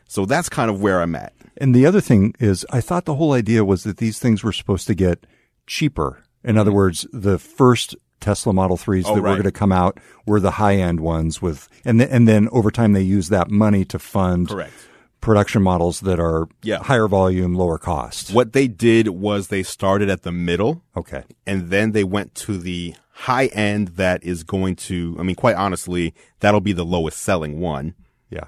So 0.07 0.25
that's 0.25 0.49
kind 0.49 0.71
of 0.71 0.81
where 0.81 1.01
I'm 1.01 1.15
at. 1.15 1.33
And 1.57 1.75
the 1.75 1.85
other 1.85 2.01
thing 2.01 2.33
is, 2.39 2.65
I 2.71 2.81
thought 2.81 3.05
the 3.05 3.15
whole 3.15 3.33
idea 3.33 3.65
was 3.65 3.83
that 3.83 3.97
these 3.97 4.17
things 4.17 4.43
were 4.43 4.53
supposed 4.53 4.87
to 4.87 4.95
get 4.95 5.25
cheaper. 5.67 6.23
In 6.43 6.57
other 6.57 6.71
words, 6.71 7.05
the 7.11 7.37
first 7.37 7.95
Tesla 8.19 8.53
Model 8.53 8.77
3s 8.77 9.03
Oh, 9.05 9.15
that 9.15 9.21
were 9.21 9.29
going 9.29 9.43
to 9.43 9.51
come 9.51 9.71
out 9.71 9.99
were 10.25 10.39
the 10.39 10.51
high 10.51 10.75
end 10.77 10.99
ones 10.99 11.41
with, 11.41 11.67
and, 11.85 11.99
th- 11.99 12.09
and 12.11 12.27
then 12.27 12.49
over 12.51 12.71
time 12.71 12.93
they 12.93 13.01
use 13.01 13.29
that 13.29 13.51
money 13.51 13.85
to 13.85 13.99
fund 13.99 14.49
Correct. 14.49 14.73
Production 15.21 15.61
models 15.61 15.99
that 16.01 16.19
are 16.19 16.47
Yeah. 16.63 16.83
higher 16.83 17.07
volume, 17.07 17.53
lower 17.55 17.77
cost. 17.77 18.33
What 18.33 18.53
they 18.53 18.67
did 18.67 19.09
was 19.09 19.47
they 19.47 19.63
started 19.63 20.09
at 20.09 20.23
the 20.23 20.31
middle 20.31 20.81
Okay. 20.95 21.23
and 21.45 21.69
then 21.69 21.91
they 21.91 22.03
went 22.03 22.35
to 22.35 22.57
the 22.57 22.95
high 23.11 23.47
end 23.47 23.89
that 23.89 24.23
is 24.23 24.43
going 24.43 24.75
to, 24.77 25.15
I 25.19 25.23
mean, 25.23 25.35
quite 25.35 25.55
honestly, 25.57 26.13
that'll 26.39 26.61
be 26.61 26.71
the 26.73 26.85
lowest 26.85 27.17
selling 27.19 27.59
one. 27.59 27.93
Yeah. 28.29 28.45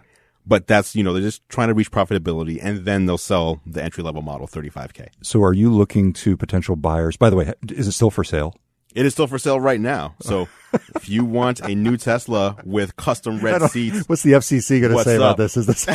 But 0.47 0.65
that's, 0.65 0.95
you 0.95 1.03
know, 1.03 1.13
they're 1.13 1.21
just 1.21 1.47
trying 1.49 1.67
to 1.67 1.73
reach 1.73 1.91
profitability 1.91 2.57
and 2.61 2.85
then 2.85 3.05
they'll 3.05 3.17
sell 3.17 3.61
the 3.65 3.83
entry 3.83 4.03
level 4.03 4.21
model 4.21 4.47
35K. 4.47 5.07
So 5.21 5.43
are 5.43 5.53
you 5.53 5.71
looking 5.71 6.13
to 6.13 6.35
potential 6.37 6.75
buyers? 6.75 7.17
By 7.17 7.29
the 7.29 7.35
way, 7.35 7.53
is 7.69 7.87
it 7.87 7.91
still 7.91 8.09
for 8.11 8.23
sale? 8.23 8.55
It 8.93 9.05
is 9.05 9.13
still 9.13 9.27
for 9.27 9.37
sale 9.39 9.59
right 9.59 9.79
now. 9.79 10.15
So 10.21 10.47
if 10.95 11.07
you 11.09 11.23
want 11.25 11.59
a 11.61 11.75
new 11.75 11.97
Tesla 11.97 12.57
with 12.65 12.95
custom 12.95 13.39
red 13.39 13.61
seats, 13.71 14.07
What's 14.07 14.23
the 14.23 14.33
FCC 14.33 14.81
going 14.81 14.95
to 14.95 15.03
say 15.03 15.15
about 15.15 15.37
this? 15.37 15.57
Is 15.57 15.65
this 15.65 15.87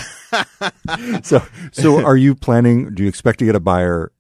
so? 1.23 1.43
So, 1.73 2.05
are 2.05 2.17
you 2.17 2.35
planning? 2.35 2.95
Do 2.95 3.03
you 3.03 3.09
expect 3.09 3.39
to 3.41 3.45
get 3.45 3.55
a 3.55 3.61
buyer 3.61 4.13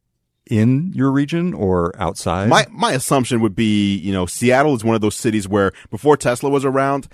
in 0.48 0.92
your 0.94 1.10
region 1.10 1.54
or 1.54 1.92
outside? 2.00 2.48
my, 2.48 2.66
my 2.70 2.92
assumption 2.92 3.40
would 3.40 3.54
be, 3.54 3.96
you 3.96 4.12
know, 4.12 4.26
Seattle 4.26 4.74
is 4.74 4.84
one 4.84 4.94
of 4.94 5.00
those 5.00 5.16
cities 5.16 5.48
where 5.48 5.72
before 5.90 6.16
Tesla 6.16 6.50
was 6.50 6.64
around, 6.64 7.08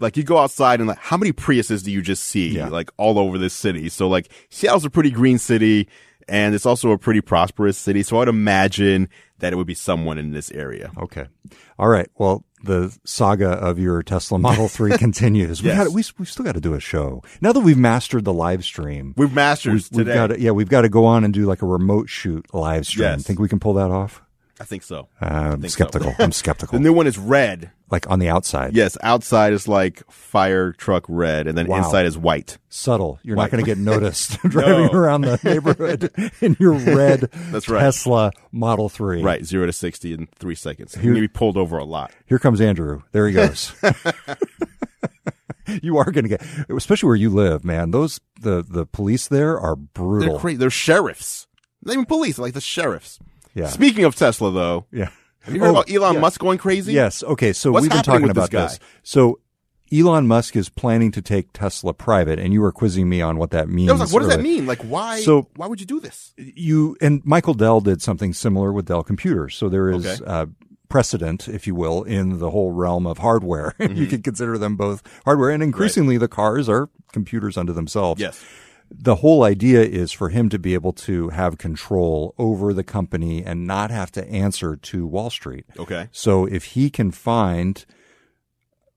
like 0.00 0.16
you 0.16 0.22
go 0.22 0.38
outside 0.38 0.80
and 0.80 0.88
like, 0.88 0.98
how 0.98 1.16
many 1.16 1.32
Priuses 1.32 1.82
do 1.84 1.90
you 1.90 2.02
just 2.02 2.24
see 2.24 2.48
Yeah. 2.48 2.68
like 2.68 2.90
all 2.96 3.18
over 3.18 3.38
this 3.38 3.54
city? 3.54 3.88
So 3.88 4.08
like 4.08 4.28
Seattle's 4.50 4.84
a 4.84 4.90
pretty 4.90 5.10
green 5.10 5.38
city 5.38 5.88
and 6.28 6.54
it's 6.54 6.66
also 6.66 6.90
a 6.90 6.98
pretty 6.98 7.20
prosperous 7.20 7.78
city. 7.78 8.02
So 8.02 8.18
I'd 8.20 8.28
imagine 8.28 9.08
that 9.38 9.52
it 9.52 9.56
would 9.56 9.66
be 9.66 9.74
someone 9.74 10.18
in 10.18 10.32
this 10.32 10.50
area. 10.52 10.90
okay, 10.98 11.26
all 11.78 11.88
right. 11.88 12.08
Well, 12.16 12.44
the 12.62 12.96
saga 13.04 13.50
of 13.50 13.78
your 13.78 14.02
Tesla 14.02 14.38
Model 14.38 14.68
Three 14.68 14.96
continues. 14.98 15.62
We 15.62 15.68
Yes. 15.68 15.84
got 15.84 15.92
we 15.92 16.02
we 16.18 16.24
still 16.24 16.44
got 16.44 16.54
to 16.54 16.60
do 16.60 16.74
a 16.74 16.80
show 16.80 17.22
now 17.40 17.52
that 17.52 17.60
we've 17.60 17.76
mastered 17.78 18.24
the 18.24 18.32
live 18.32 18.64
stream. 18.64 19.12
We've 19.16 19.32
mastered 19.34 19.74
We've 19.74 19.88
today. 19.90 20.14
got 20.14 20.26
to, 20.28 20.40
yeah, 20.40 20.52
we've 20.52 20.68
got 20.70 20.82
to 20.82 20.88
go 20.88 21.04
on 21.04 21.24
and 21.24 21.34
do 21.34 21.44
like 21.46 21.60
a 21.62 21.66
remote 21.66 22.08
shoot 22.08 22.46
live 22.54 22.86
stream. 22.86 23.04
Yes. 23.04 23.24
Think 23.24 23.38
we 23.38 23.48
can 23.48 23.60
pull 23.60 23.74
that 23.74 23.90
off? 23.90 24.22
I 24.64 24.66
think 24.66 24.82
so. 24.82 25.08
Uh, 25.20 25.26
I'm 25.26 25.60
think 25.60 25.64
so. 25.72 25.74
skeptical. 25.84 26.14
I'm 26.18 26.32
skeptical. 26.32 26.78
The 26.78 26.82
new 26.82 26.94
one 26.94 27.06
is 27.06 27.18
red. 27.18 27.70
like 27.90 28.08
on 28.10 28.18
the 28.18 28.30
outside, 28.30 28.74
Yes, 28.74 28.96
outside 29.02 29.52
is 29.52 29.68
like 29.68 30.02
fire 30.10 30.72
truck 30.72 31.04
red, 31.06 31.46
and 31.46 31.56
then 31.58 31.66
Wow. 31.66 31.76
inside 31.78 32.06
is 32.06 32.16
white. 32.16 32.56
subtle. 32.70 33.18
You're 33.22 33.36
White. 33.36 33.44
not 33.44 33.50
going 33.50 33.64
to 33.64 33.70
get 33.70 33.76
noticed 33.92 34.38
driving 34.48 34.86
No. 34.86 34.92
around 34.98 35.20
the 35.20 35.38
neighborhood 35.44 36.10
in 36.40 36.56
your 36.58 36.72
red 36.72 37.28
That's 37.52 37.68
right. 37.68 37.80
Tesla 37.80 38.32
Model 38.52 38.88
3. 38.88 39.22
Right, 39.22 39.44
zero 39.44 39.66
to 39.66 39.72
sixty 39.72 40.14
in 40.14 40.28
three 40.38 40.54
seconds. 40.54 40.96
You're 41.00 41.14
be 41.14 41.28
pulled 41.28 41.58
over 41.58 41.76
a 41.76 41.84
lot. 41.84 42.10
Here 42.26 42.38
comes 42.38 42.60
Andrew. 42.62 43.02
There 43.12 43.28
he 43.28 43.34
goes. 43.34 43.72
you 45.82 45.98
are 45.98 46.10
going 46.10 46.24
to 46.24 46.28
get, 46.30 46.42
especially 46.70 47.06
where 47.08 47.16
you 47.16 47.30
live, 47.30 47.64
man. 47.64 47.90
Those 47.90 48.18
the 48.40 48.64
the 48.66 48.86
police 48.86 49.28
there 49.28 49.60
are 49.60 49.76
brutal. 49.76 50.30
They're 50.34 50.40
crazy. 50.40 50.56
They're 50.56 50.70
sheriffs. 50.70 51.46
Not 51.82 51.92
even 51.92 52.06
police, 52.06 52.38
like 52.38 52.54
the 52.54 52.60
sheriffs. 52.62 53.18
Yeah. 53.54 53.68
Speaking 53.68 54.04
of 54.04 54.14
Tesla, 54.16 54.50
though, 54.50 54.86
Yeah. 54.92 55.10
have 55.42 55.54
you 55.54 55.60
heard 55.60 55.68
Oh, 55.68 55.72
about 55.72 55.90
Elon 55.90 56.14
yeah. 56.14 56.20
Musk 56.20 56.40
going 56.40 56.58
crazy? 56.58 56.92
Yes. 56.92 57.22
Okay. 57.22 57.52
So 57.52 57.72
What's 57.72 57.82
we've 57.82 57.90
been 57.92 58.02
talking 58.02 58.22
this 58.26 58.30
about 58.32 58.50
guy? 58.50 58.62
this. 58.66 58.78
So 59.02 59.38
Elon 59.92 60.26
Musk 60.26 60.56
is 60.56 60.68
planning 60.68 61.12
to 61.12 61.22
take 61.22 61.52
Tesla 61.52 61.92
private, 61.94 62.38
and 62.40 62.52
you 62.52 62.60
were 62.60 62.72
quizzing 62.72 63.08
me 63.08 63.20
on 63.22 63.36
what 63.36 63.50
that 63.50 63.68
means. 63.68 63.90
I 63.90 63.92
was 63.92 64.00
like, 64.00 64.12
what 64.12 64.20
does 64.20 64.28
that 64.36 64.42
mean? 64.42 64.66
Like, 64.66 64.80
why? 64.82 65.20
So- 65.20 65.48
why 65.56 65.66
would 65.68 65.78
you 65.80 65.86
do 65.86 66.00
this? 66.00 66.32
you 66.36 66.96
and 67.00 67.22
Michael 67.24 67.54
Dell 67.54 67.80
did 67.80 68.02
something 68.02 68.32
similar 68.32 68.72
with 68.72 68.86
Dell 68.86 69.02
Computers. 69.04 69.54
So 69.54 69.68
there 69.68 69.88
is 69.90 70.04
Okay. 70.06 70.24
uh, 70.26 70.46
precedent, 70.88 71.48
if 71.48 71.66
you 71.66 71.74
will, 71.74 72.02
in 72.04 72.38
the 72.38 72.50
whole 72.50 72.72
realm 72.72 73.06
of 73.06 73.18
hardware. 73.18 73.74
Mm-hmm. 73.80 73.96
you 73.96 74.06
could 74.06 74.24
consider 74.24 74.56
them 74.58 74.76
both 74.76 75.02
hardware, 75.24 75.50
and 75.50 75.62
increasingly 75.62 76.16
the 76.18 76.28
cars 76.28 76.68
are 76.68 76.88
computers 77.12 77.56
unto 77.56 77.72
themselves. 77.72 78.20
Yes. 78.20 78.42
The 78.96 79.16
whole 79.16 79.42
idea 79.44 79.82
is 79.82 80.12
for 80.12 80.28
him 80.30 80.48
to 80.48 80.58
be 80.58 80.74
able 80.74 80.92
to 80.92 81.28
have 81.30 81.58
control 81.58 82.34
over 82.38 82.72
the 82.72 82.84
company 82.84 83.44
and 83.44 83.66
not 83.66 83.90
have 83.90 84.10
to 84.12 84.26
answer 84.28 84.76
to 84.76 85.06
Wall 85.06 85.30
Street. 85.30 85.66
Okay. 85.78 86.08
So 86.12 86.46
if 86.46 86.64
he 86.64 86.88
can 86.90 87.10
find 87.10 87.84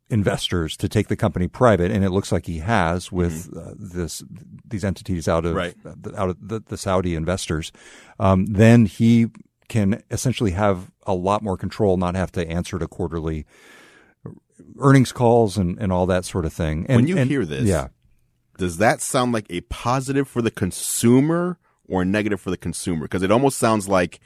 investors 0.09 0.77
to 0.77 0.87
take 0.87 1.09
the 1.09 1.17
company 1.17 1.47
private, 1.49 1.91
and 1.91 2.05
it 2.05 2.11
looks 2.11 2.31
like 2.31 2.45
he 2.45 2.59
has 2.59 3.11
with 3.11 3.49
uh, 3.57 3.73
this 3.77 4.23
these 4.65 4.85
entities 4.85 5.27
out 5.27 5.45
of 5.45 5.55
Mm-hmm. 5.55 5.57
Right. 5.57 5.75
uh, 5.85 5.95
the- 5.99 6.21
out 6.21 6.29
of 6.29 6.37
the, 6.47 6.61
the 6.65 6.77
Saudi 6.77 7.13
investors, 7.15 7.71
um, 8.19 8.45
then 8.45 8.85
he 8.85 9.27
can 9.67 10.01
essentially 10.09 10.51
have 10.51 10.91
a 11.05 11.13
lot 11.13 11.41
more 11.43 11.57
control, 11.57 11.97
not 11.97 12.15
have 12.15 12.31
to 12.33 12.47
answer 12.49 12.79
to 12.79 12.87
quarterly 12.87 13.45
earnings 14.79 15.11
calls 15.11 15.57
and, 15.57 15.77
and 15.79 15.91
all 15.91 16.05
that 16.05 16.23
sort 16.25 16.45
of 16.45 16.53
thing. 16.53 16.85
And, 16.87 16.95
When 16.97 17.07
you 17.07 17.17
and- 17.17 17.29
hear 17.29 17.45
this, 17.45 17.63
yeah, 17.65 17.87
Does 18.57 18.77
that 18.77 19.01
sound 19.01 19.31
like 19.31 19.45
a 19.49 19.61
positive 19.61 20.27
for 20.27 20.41
the 20.41 20.51
consumer 20.51 21.57
or 21.87 22.01
a 22.01 22.05
negative 22.05 22.41
for 22.41 22.49
the 22.49 22.57
consumer? 22.57 23.03
Because 23.03 23.23
it 23.23 23.31
almost 23.31 23.57
sounds 23.57 23.87
like 23.87 24.19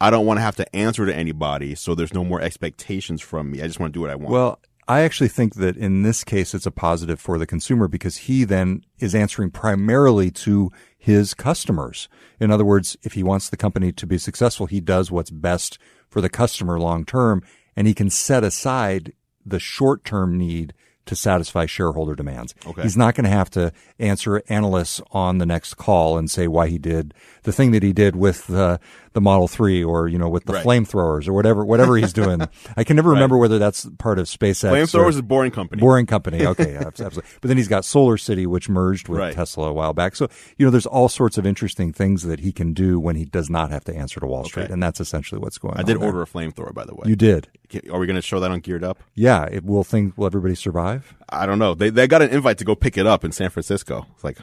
I 0.00 0.10
don't 0.10 0.26
want 0.26 0.38
to 0.38 0.42
have 0.42 0.56
to 0.56 0.76
answer 0.76 1.06
to 1.06 1.14
anybody, 1.14 1.74
so 1.74 1.94
there's 1.94 2.14
no 2.14 2.24
more 2.24 2.40
expectations 2.40 3.20
from 3.20 3.50
me. 3.50 3.62
I 3.62 3.66
just 3.66 3.80
want 3.80 3.92
to 3.92 3.96
do 3.96 4.02
what 4.02 4.10
I 4.10 4.14
want. 4.14 4.30
Well, 4.30 4.60
I 4.88 5.00
actually 5.00 5.28
think 5.28 5.56
that 5.56 5.76
in 5.76 6.02
this 6.02 6.22
case, 6.22 6.54
it's 6.54 6.66
a 6.66 6.70
positive 6.70 7.18
for 7.18 7.38
the 7.38 7.46
consumer 7.46 7.88
because 7.88 8.18
he 8.18 8.44
then 8.44 8.84
is 9.00 9.14
answering 9.14 9.50
primarily 9.50 10.30
to 10.30 10.70
his 10.96 11.34
customers. 11.34 12.08
In 12.38 12.52
other 12.52 12.64
words, 12.64 12.96
if 13.02 13.14
he 13.14 13.22
wants 13.22 13.48
the 13.48 13.56
company 13.56 13.90
to 13.92 14.06
be 14.06 14.18
successful, 14.18 14.66
he 14.66 14.80
does 14.80 15.10
what's 15.10 15.30
best 15.30 15.78
for 16.08 16.20
the 16.20 16.28
customer 16.28 16.78
long 16.78 17.04
term 17.04 17.42
and 17.74 17.86
he 17.86 17.94
can 17.94 18.10
set 18.10 18.44
aside 18.44 19.12
the 19.44 19.58
short 19.58 20.04
term 20.04 20.38
need 20.38 20.72
to 21.06 21.16
satisfy 21.16 21.66
shareholder 21.66 22.14
demands. 22.14 22.54
Okay. 22.66 22.82
He's 22.82 22.96
not 22.96 23.14
going 23.14 23.24
to 23.24 23.30
have 23.30 23.50
to 23.50 23.72
answer 23.98 24.42
analysts 24.48 25.00
on 25.12 25.38
the 25.38 25.46
next 25.46 25.74
call 25.74 26.18
and 26.18 26.30
say 26.30 26.46
why 26.48 26.68
he 26.68 26.78
did 26.78 27.14
the 27.44 27.52
thing 27.52 27.70
that 27.70 27.82
he 27.82 27.92
did 27.92 28.16
with 28.16 28.46
the 28.48 28.78
the 29.16 29.20
Model 29.22 29.48
3 29.48 29.82
or 29.82 30.06
you 30.08 30.18
know 30.18 30.28
with 30.28 30.44
the 30.44 30.52
Right. 30.52 30.64
flamethrowers 30.64 31.26
or 31.26 31.32
whatever 31.32 31.64
whatever 31.64 31.96
he's 31.96 32.12
doing. 32.22 32.42
I 32.76 32.84
can 32.84 32.96
never 32.96 33.10
remember 33.10 33.38
whether 33.38 33.58
that's 33.58 33.88
part 33.98 34.18
of 34.18 34.26
SpaceX. 34.26 34.70
Flamethrowers 34.70 35.14
is 35.14 35.22
boring 35.22 35.50
company. 35.50 35.80
Boring 35.80 36.04
company. 36.06 36.44
Okay, 36.46 36.74
yeah, 36.74 36.84
absolutely. 36.86 37.22
But 37.40 37.48
then 37.48 37.56
he's 37.56 37.66
got 37.66 37.84
Solar 37.84 38.18
City, 38.18 38.46
which 38.46 38.68
merged 38.68 39.08
with 39.08 39.18
Right. 39.18 39.34
Tesla 39.34 39.68
a 39.68 39.72
while 39.72 39.92
back. 39.94 40.14
So, 40.16 40.28
you 40.58 40.66
know, 40.66 40.70
there's 40.70 40.86
all 40.86 41.08
sorts 41.08 41.38
of 41.38 41.46
interesting 41.46 41.92
things 41.92 42.22
that 42.24 42.40
he 42.40 42.52
can 42.52 42.72
do 42.74 43.00
when 43.00 43.16
he 43.16 43.24
does 43.24 43.48
not 43.50 43.70
have 43.70 43.84
to 43.84 43.96
answer 43.96 44.20
to 44.20 44.26
Wall 44.26 44.44
Street. 44.44 44.70
And 44.70 44.82
that's 44.82 45.00
essentially 45.00 45.40
what's 45.40 45.56
going 45.58 45.74
on. 45.74 45.80
I 45.80 45.82
did 45.82 45.98
there. 45.98 46.06
order 46.06 46.20
a 46.22 46.26
flamethrower, 46.26 46.74
by 46.74 46.84
the 46.84 46.94
way. 46.94 47.04
You 47.06 47.16
did. 47.16 47.48
Are 47.90 47.98
we 47.98 48.06
going 48.06 48.16
to 48.16 48.22
show 48.22 48.38
that 48.40 48.50
on 48.50 48.60
Geared 48.60 48.84
Up? 48.84 49.02
Yeah. 49.14 49.44
It 49.50 49.64
will 49.64 49.82
think, 49.82 50.16
will 50.18 50.26
everybody 50.26 50.54
survive? 50.54 51.14
I 51.30 51.46
don't 51.46 51.58
know. 51.58 51.74
They 51.74 51.88
they 51.90 52.06
got 52.06 52.20
an 52.22 52.30
invite 52.30 52.58
to 52.58 52.64
go 52.64 52.74
pick 52.74 52.96
it 52.98 53.06
up 53.06 53.24
in 53.24 53.32
San 53.32 53.48
Francisco. 53.50 54.06
It's 54.14 54.22
like, 54.24 54.36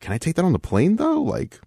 can 0.00 0.12
I 0.12 0.18
take 0.18 0.34
that 0.34 0.44
on 0.44 0.52
the 0.52 0.58
plane 0.58 0.96
though? 0.96 1.22
Like, 1.22 1.60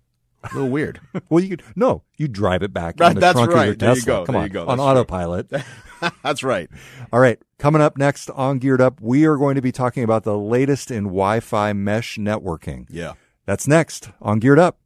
a 0.43 0.53
little 0.53 0.69
weird. 0.69 0.99
Well, 1.29 1.43
you 1.43 1.49
could, 1.49 1.63
no, 1.75 2.03
you 2.17 2.27
drive 2.27 2.63
it 2.63 2.73
back 2.73 2.99
Right, 2.99 3.09
in 3.09 3.15
the 3.15 3.21
that's 3.21 3.35
trunk 3.35 3.51
right. 3.51 3.61
of 3.61 3.65
your 3.67 3.75
There 3.75 3.89
you 3.89 3.95
Tesla. 3.95 4.05
go. 4.13 4.25
Come 4.25 4.33
There 4.33 4.41
on. 4.41 4.47
you 4.47 4.53
go. 4.53 4.67
On 4.67 4.79
autopilot. 4.79 5.51
That's 6.23 6.43
right. 6.43 6.69
All 7.11 7.19
right. 7.19 7.37
Coming 7.57 7.81
up 7.81 7.97
next 7.97 8.29
on 8.29 8.57
Geared 8.59 8.79
Up, 8.79 9.01
we 9.01 9.25
are 9.25 9.35
going 9.35 9.55
to 9.55 9.61
be 9.61 9.73
talking 9.73 10.01
about 10.03 10.23
the 10.23 10.37
latest 10.37 10.91
in 10.91 11.03
Wi-Fi 11.05 11.73
mesh 11.73 12.17
networking. 12.17 12.85
Yeah. 12.89 13.13
That's 13.45 13.67
next 13.67 14.09
on 14.21 14.39
Geared 14.39 14.59
Up. 14.59 14.79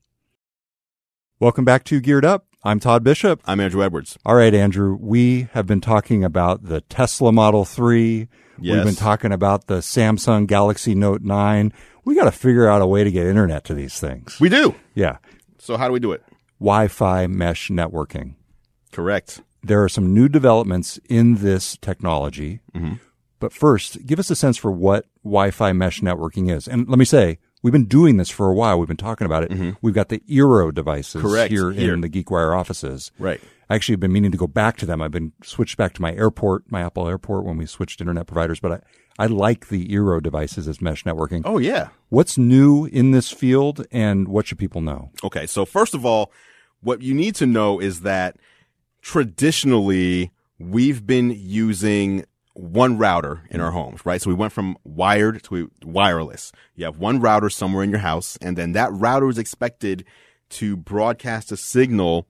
Welcome 1.40 1.66
back 1.66 1.84
to 1.86 2.00
Geared 2.02 2.26
Up. 2.26 2.48
I'm 2.64 2.80
Todd 2.80 3.04
Bishop. 3.04 3.42
I'm 3.46 3.60
Andrew 3.60 3.84
Edwards. 3.84 4.18
All 4.26 4.36
right, 4.36 4.54
Andrew, 4.54 4.98
we 5.00 5.50
have 5.54 5.68
been 5.68 5.82
talking 5.82 6.24
about 6.24 6.64
the 6.64 6.82
Tesla 6.82 7.32
Model 7.32 7.66
3. 7.66 8.28
Yes. 8.60 8.76
We've 8.76 8.84
been 8.86 8.96
talking 8.96 9.32
about 9.34 9.68
the 9.68 9.80
Samsung 9.80 10.48
Galaxy 10.48 10.96
Note 10.96 11.22
9. 11.22 11.74
We 12.06 12.16
got 12.16 12.26
to 12.26 12.32
figure 12.32 12.68
out 12.68 12.82
a 12.82 12.88
way 12.88 13.04
to 13.04 13.12
get 13.12 13.26
internet 13.28 13.66
to 13.66 13.74
these 13.74 14.00
things. 14.00 14.40
We 14.40 14.50
do. 14.50 14.74
Yeah. 14.96 15.18
So 15.64 15.78
how 15.78 15.88
do 15.88 15.94
we 15.94 16.02
do 16.02 16.12
it? 16.12 16.22
Wi 16.60 16.90
Fi 16.90 17.26
mesh 17.28 17.70
networking. 17.70 18.36
Correct. 18.92 19.42
There 19.64 19.82
are 19.82 19.88
some 19.88 20.14
new 20.14 20.28
developments 20.28 21.00
in 21.08 21.36
this 21.36 21.78
technology. 21.78 22.60
Mm-hmm. 22.76 22.96
But 23.40 23.54
first, 23.54 24.06
give 24.06 24.20
us 24.20 24.30
a 24.30 24.36
sense 24.36 24.58
for 24.58 24.72
what 24.72 25.06
Wi 25.24 25.52
Fi 25.52 25.72
mesh 25.72 26.02
networking 26.02 26.54
is. 26.54 26.68
And 26.68 26.90
let 26.90 27.00
me 27.00 27.06
say, 27.06 27.40
we've 27.62 27.72
been 27.72 27.86
doing 27.86 28.18
this 28.18 28.30
for 28.30 28.50
a 28.50 28.54
while. 28.54 28.78
We've 28.78 28.90
been 28.90 28.98
talking 28.98 29.26
about 29.26 29.44
it. 29.44 29.52
Mm-hmm. 29.52 29.72
We've 29.82 29.94
got 29.94 30.10
the 30.10 30.20
Eero 30.30 30.74
devices 30.74 31.22
Correct. 31.22 31.50
here, 31.50 31.72
Here. 31.72 31.94
in 31.94 32.02
the 32.02 32.10
GeekWire 32.10 32.58
offices. 32.58 33.12
Right. 33.18 33.40
I 33.70 33.76
actually 33.76 33.94
have 33.94 34.00
been 34.00 34.14
meaning 34.14 34.32
to 34.32 34.38
go 34.38 34.48
back 34.48 34.78
to 34.78 34.86
them. 34.86 35.02
I've 35.02 35.12
been 35.12 35.34
switched 35.44 35.78
back 35.78 35.94
to 35.94 36.02
my 36.02 36.14
airport, 36.14 36.72
my 36.72 36.82
Apple 36.82 37.08
airport 37.08 37.46
when 37.46 37.58
we 37.58 37.66
switched 37.66 38.02
internet 38.02 38.28
providers, 38.28 38.60
but 38.60 38.72
I, 39.18 39.24
I 39.24 39.26
like 39.28 39.70
the 39.70 39.88
Eero 39.88 40.22
devices 40.22 40.68
as 40.68 40.82
mesh 40.82 41.04
networking. 41.04 41.42
Oh 41.46 41.58
yeah. 41.58 41.90
What's 42.10 42.38
new 42.38 42.86
in 42.86 43.12
this 43.12 43.32
field 43.32 43.86
and 43.92 44.28
what 44.28 44.48
should 44.48 44.60
people 44.60 44.82
know? 44.82 45.12
Okay. 45.24 45.46
So 45.46 45.66
first 45.66 45.94
of 45.94 46.06
all, 46.06 46.32
what 46.82 47.02
you 47.02 47.14
need 47.14 47.36
to 47.36 47.46
know 47.46 47.80
is 47.80 48.02
that 48.02 48.38
traditionally 49.02 50.32
we've 50.60 51.06
been 51.06 51.32
using 51.36 52.26
one 52.54 52.98
router 52.98 53.44
in 53.50 53.62
our 53.62 53.72
homes, 53.72 54.06
right? 54.06 54.22
So 54.22 54.30
we 54.30 54.36
went 54.36 54.54
from 54.54 54.78
wired 54.84 55.44
to 55.44 55.72
wireless. 55.84 56.52
You 56.76 56.86
have 56.86 56.98
one 56.98 57.20
router 57.20 57.50
somewhere 57.50 57.84
in 57.84 57.90
your 57.90 58.00
house, 58.00 58.38
and 58.42 58.58
then 58.58 58.74
that 58.74 58.92
router 58.94 59.30
is 59.30 59.38
expected 59.38 60.06
to 60.50 60.78
broadcast 60.78 61.52
a 61.52 61.58
signal 61.58 62.28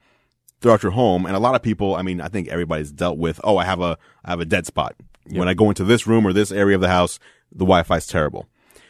throughout 0.63 0.82
your 0.82 0.93
home. 0.93 1.28
And 1.28 1.36
a 1.36 1.39
lot 1.39 1.54
of 1.54 1.62
people, 1.62 1.95
I 1.95 2.02
mean, 2.02 2.19
I 2.19 2.30
think 2.30 2.47
everybody's 2.47 2.91
dealt 2.91 3.19
with, 3.19 3.39
oh, 3.43 3.58
I 3.58 3.65
have 3.65 3.82
a, 3.82 3.97
I 4.26 4.32
have 4.32 4.39
a 4.39 4.45
dead 4.45 4.65
spot. 4.65 4.95
Yep. 5.28 5.38
When 5.38 5.47
I 5.47 5.54
go 5.54 5.69
into 5.69 5.84
this 5.84 6.08
room 6.08 6.26
or 6.26 6.34
this 6.34 6.52
area 6.52 6.76
of 6.76 6.82
the 6.82 6.88
house, 6.88 7.19
the 7.52 7.65
Wi-Fi 7.65 7.97
is 7.97 8.08
terrible. 8.08 8.47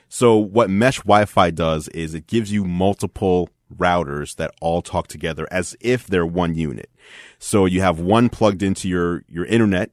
So 0.08 0.38
what 0.38 0.70
mesh 0.70 1.00
Wi-Fi 1.00 1.52
does 1.52 1.90
is 1.90 2.14
it 2.14 2.28
gives 2.28 2.52
you 2.52 2.64
multiple 2.64 3.50
routers 3.76 4.36
that 4.36 4.54
all 4.62 4.82
talk 4.82 5.08
together 5.08 5.48
as 5.52 5.76
if 5.82 6.08
they're 6.08 6.26
one 6.26 6.56
unit. 6.56 6.90
So 7.40 7.66
you 7.66 7.82
have 7.82 8.00
one 8.00 8.30
plugged 8.30 8.64
into 8.64 8.88
your, 8.88 9.24
your 9.28 9.46
internet, 9.46 9.92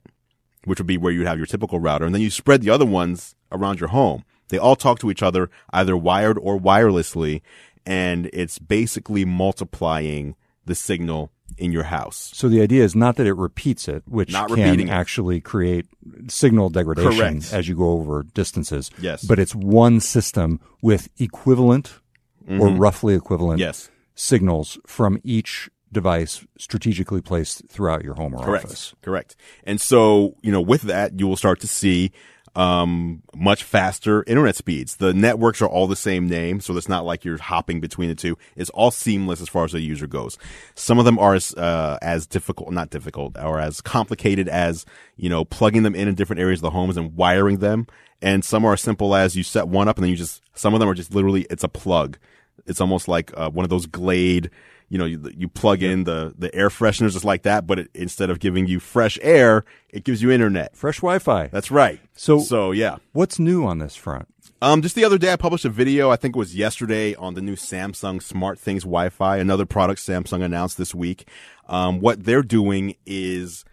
which 0.64 0.78
would 0.78 0.86
be 0.86 0.98
where 0.98 1.12
you 1.12 1.20
would 1.20 1.28
have 1.28 1.38
your 1.38 1.46
typical 1.46 1.80
router, 1.80 2.04
and 2.04 2.14
then 2.14 2.22
you 2.22 2.30
spread 2.30 2.60
the 2.60 2.70
other 2.70 2.84
ones 2.84 3.34
around 3.50 3.80
your 3.80 3.88
home. 3.88 4.24
They 4.48 4.58
all 4.58 4.76
talk 4.76 4.98
to 4.98 5.10
each 5.10 5.22
other 5.22 5.48
either 5.72 5.96
wired 5.96 6.38
or 6.38 6.60
wirelessly, 6.60 7.40
and 7.86 8.28
it's 8.32 8.58
basically 8.58 9.24
multiplying 9.24 10.36
the 10.66 10.74
signal 10.74 11.32
in 11.60 11.72
your 11.72 11.84
house. 11.84 12.30
So 12.34 12.48
the 12.48 12.62
idea 12.62 12.82
is 12.82 12.96
not 12.96 13.16
that 13.16 13.26
it 13.26 13.34
repeats 13.34 13.86
it, 13.86 14.02
which 14.06 14.32
not 14.32 14.48
can 14.48 14.88
actually 14.88 15.36
it. 15.36 15.44
create 15.44 15.86
signal 16.28 16.70
degradation 16.70 17.40
Correct. 17.40 17.52
as 17.52 17.68
you 17.68 17.76
go 17.76 17.90
over 17.90 18.22
distances. 18.22 18.90
Yes. 19.00 19.24
But 19.24 19.38
it's 19.38 19.54
one 19.54 20.00
system 20.00 20.60
with 20.82 21.08
equivalent 21.18 22.00
mm-hmm. 22.44 22.60
or 22.60 22.70
roughly 22.70 23.14
equivalent 23.14 23.60
yes. 23.60 23.90
signals 24.14 24.78
from 24.86 25.20
each 25.22 25.70
device 25.92 26.46
strategically 26.58 27.20
placed 27.20 27.68
throughout 27.68 28.04
your 28.04 28.14
home 28.14 28.34
or 28.34 28.42
Correct. 28.42 28.64
office. 28.64 28.94
Correct. 29.02 29.36
And 29.64 29.80
so, 29.80 30.36
you 30.42 30.52
know, 30.52 30.60
with 30.60 30.82
that, 30.82 31.18
you 31.18 31.26
will 31.26 31.36
start 31.36 31.60
to 31.60 31.68
see 31.68 32.12
um, 32.56 33.22
much 33.34 33.62
faster 33.62 34.24
internet 34.26 34.56
speeds. 34.56 34.96
The 34.96 35.14
networks 35.14 35.62
are 35.62 35.68
all 35.68 35.86
the 35.86 35.96
same 35.96 36.28
name, 36.28 36.60
so 36.60 36.76
it's 36.76 36.88
not 36.88 37.04
like 37.04 37.24
you're 37.24 37.38
hopping 37.38 37.80
between 37.80 38.08
the 38.08 38.14
two. 38.14 38.36
It's 38.56 38.70
all 38.70 38.90
seamless 38.90 39.40
as 39.40 39.48
far 39.48 39.64
as 39.64 39.72
the 39.72 39.80
user 39.80 40.06
goes. 40.06 40.38
Some 40.74 40.98
of 40.98 41.04
them 41.04 41.18
are 41.18 41.34
as, 41.34 41.54
uh, 41.54 41.98
as 42.02 42.26
difficult, 42.26 42.72
not 42.72 42.90
difficult, 42.90 43.36
or 43.38 43.60
as 43.60 43.80
complicated 43.80 44.48
as, 44.48 44.84
you 45.16 45.28
know, 45.28 45.44
plugging 45.44 45.82
them 45.82 45.94
in 45.94 46.08
in 46.08 46.14
different 46.14 46.40
areas 46.40 46.58
of 46.60 46.64
the 46.64 46.70
homes 46.70 46.96
and 46.96 47.16
wiring 47.16 47.58
them. 47.58 47.86
And 48.22 48.44
some 48.44 48.64
are 48.64 48.74
as 48.74 48.80
simple 48.80 49.14
as 49.14 49.36
you 49.36 49.42
set 49.42 49.68
one 49.68 49.88
up 49.88 49.96
and 49.96 50.04
then 50.04 50.10
you 50.10 50.16
just, 50.16 50.42
some 50.54 50.74
of 50.74 50.80
them 50.80 50.88
are 50.88 50.94
just 50.94 51.14
literally, 51.14 51.46
it's 51.50 51.64
a 51.64 51.68
plug. 51.68 52.18
It's 52.66 52.80
almost 52.80 53.08
like 53.08 53.32
uh, 53.36 53.50
one 53.50 53.64
of 53.64 53.70
those 53.70 53.86
Glade, 53.86 54.50
you 54.90 54.98
know, 54.98 55.06
you, 55.06 55.32
you 55.36 55.48
plug 55.48 55.82
in 55.82 56.04
the, 56.04 56.34
the 56.36 56.54
air 56.54 56.68
fresheners 56.68 57.12
just 57.12 57.24
like 57.24 57.42
that, 57.42 57.66
but 57.66 57.78
it, 57.78 57.90
instead 57.94 58.28
of 58.28 58.40
giving 58.40 58.66
you 58.66 58.80
fresh 58.80 59.18
air, 59.22 59.64
it 59.88 60.04
gives 60.04 60.20
you 60.20 60.30
internet. 60.30 60.76
Fresh 60.76 60.96
Wi-Fi. 60.96 61.46
That's 61.46 61.70
right. 61.70 62.00
So, 62.14 62.40
so 62.40 62.72
yeah. 62.72 62.96
What's 63.12 63.38
new 63.38 63.64
on 63.64 63.78
this 63.78 63.94
front? 63.94 64.26
Um, 64.60 64.82
just 64.82 64.96
the 64.96 65.04
other 65.04 65.16
day, 65.16 65.32
I 65.32 65.36
published 65.36 65.64
a 65.64 65.70
video. 65.70 66.10
I 66.10 66.16
think 66.16 66.34
it 66.34 66.38
was 66.38 66.56
yesterday 66.56 67.14
on 67.14 67.34
the 67.34 67.40
new 67.40 67.54
Samsung 67.54 68.20
Smart 68.20 68.58
Things 68.58 68.82
Wi-Fi, 68.82 69.38
another 69.38 69.64
product 69.64 70.00
Samsung 70.00 70.42
announced 70.42 70.76
this 70.76 70.94
week. 70.94 71.26
Um, 71.68 72.00
what 72.00 72.24
they're 72.24 72.42
doing 72.42 72.96
is 73.06 73.64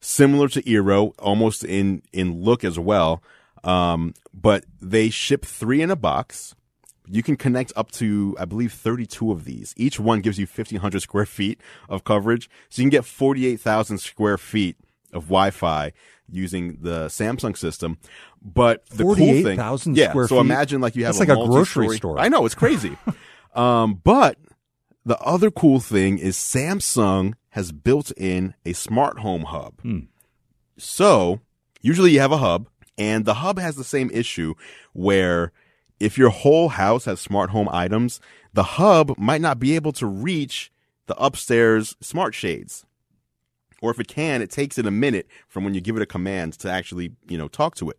similar 0.00 0.48
to 0.48 0.62
Eero, 0.62 1.12
almost 1.18 1.64
in 1.64 2.02
in 2.12 2.42
look 2.42 2.64
as 2.64 2.78
well. 2.78 3.22
Um, 3.64 4.14
but 4.32 4.64
they 4.80 5.10
ship 5.10 5.44
three 5.44 5.82
in 5.82 5.90
a 5.90 5.96
box. 5.96 6.54
You 7.10 7.22
can 7.22 7.36
connect 7.36 7.72
up 7.76 7.90
to, 7.92 8.36
I 8.38 8.44
believe, 8.44 8.72
32 8.72 9.32
of 9.32 9.44
these. 9.44 9.74
Each 9.76 9.98
one 9.98 10.20
gives 10.20 10.38
you 10.38 10.46
1500 10.46 11.00
square 11.00 11.26
feet 11.26 11.60
of 11.88 12.04
coverage. 12.04 12.48
So 12.68 12.82
you 12.82 12.86
can 12.86 12.90
get 12.90 13.04
48,000 13.04 13.98
square 13.98 14.38
feet 14.38 14.76
of 15.12 15.24
Wi-Fi 15.24 15.92
using 16.30 16.78
the 16.80 17.06
Samsung 17.06 17.56
system. 17.56 17.98
But 18.42 18.86
the 18.86 19.04
cool 19.04 19.16
thing, 19.16 19.94
yeah. 19.94 20.12
so 20.12 20.26
feet? 20.26 20.38
imagine 20.38 20.80
like 20.80 20.96
you 20.96 21.04
have 21.04 21.16
That's 21.16 21.28
a 21.28 21.34
like 21.34 21.44
a 21.44 21.48
grocery 21.48 21.96
store. 21.96 22.18
I 22.18 22.28
know 22.28 22.46
it's 22.46 22.54
crazy. 22.54 22.96
um, 23.54 24.00
but 24.02 24.38
the 25.04 25.18
other 25.18 25.50
cool 25.50 25.80
thing 25.80 26.18
is 26.18 26.36
Samsung 26.36 27.34
has 27.50 27.72
built 27.72 28.12
in 28.12 28.54
a 28.64 28.72
smart 28.72 29.18
home 29.18 29.42
hub. 29.42 29.80
Hmm. 29.82 30.00
So 30.78 31.40
usually 31.82 32.12
you 32.12 32.20
have 32.20 32.32
a 32.32 32.38
hub 32.38 32.68
and 32.96 33.24
the 33.24 33.34
hub 33.34 33.58
has 33.58 33.76
the 33.76 33.84
same 33.84 34.10
issue 34.10 34.54
where 34.92 35.52
if 36.00 36.16
your 36.16 36.30
whole 36.30 36.70
house 36.70 37.04
has 37.04 37.20
smart 37.20 37.50
home 37.50 37.68
items, 37.70 38.20
the 38.54 38.62
hub 38.62 39.16
might 39.18 39.40
not 39.40 39.60
be 39.60 39.76
able 39.76 39.92
to 39.92 40.06
reach 40.06 40.72
the 41.06 41.16
upstairs 41.16 41.96
smart 42.00 42.34
shades. 42.34 42.84
Or 43.82 43.90
if 43.90 44.00
it 44.00 44.08
can, 44.08 44.42
it 44.42 44.50
takes 44.50 44.78
it 44.78 44.86
a 44.86 44.90
minute 44.90 45.26
from 45.46 45.64
when 45.64 45.74
you 45.74 45.80
give 45.80 45.96
it 45.96 46.02
a 46.02 46.06
command 46.06 46.54
to 46.60 46.70
actually, 46.70 47.12
you 47.28 47.38
know, 47.38 47.48
talk 47.48 47.74
to 47.76 47.90
it. 47.90 47.98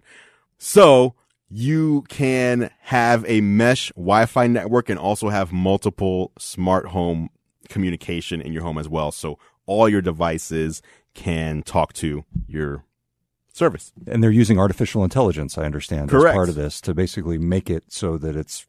So 0.57 1.15
you 1.49 2.03
can 2.07 2.69
have 2.81 3.25
a 3.27 3.41
mesh 3.41 3.91
Wi-Fi 3.93 4.47
network 4.47 4.89
and 4.89 4.99
also 4.99 5.29
have 5.29 5.51
multiple 5.51 6.31
smart 6.37 6.87
home 6.87 7.29
communication 7.67 8.41
in 8.41 8.53
your 8.53 8.63
home 8.63 8.77
as 8.77 8.87
well. 8.87 9.11
So 9.11 9.37
all 9.65 9.89
your 9.89 10.01
devices 10.01 10.81
can 11.13 11.63
talk 11.63 11.93
to 11.93 12.25
your 12.47 12.85
service. 13.53 13.91
And 14.07 14.23
they're 14.23 14.31
using 14.31 14.59
artificial 14.59 15.03
intelligence, 15.03 15.57
I 15.57 15.63
understand, 15.63 16.09
Correct. 16.09 16.33
as 16.33 16.35
part 16.35 16.49
of 16.49 16.55
this 16.55 16.81
to 16.81 16.93
basically 16.93 17.37
make 17.37 17.69
it 17.69 17.85
so 17.89 18.17
that 18.17 18.35
it's 18.35 18.65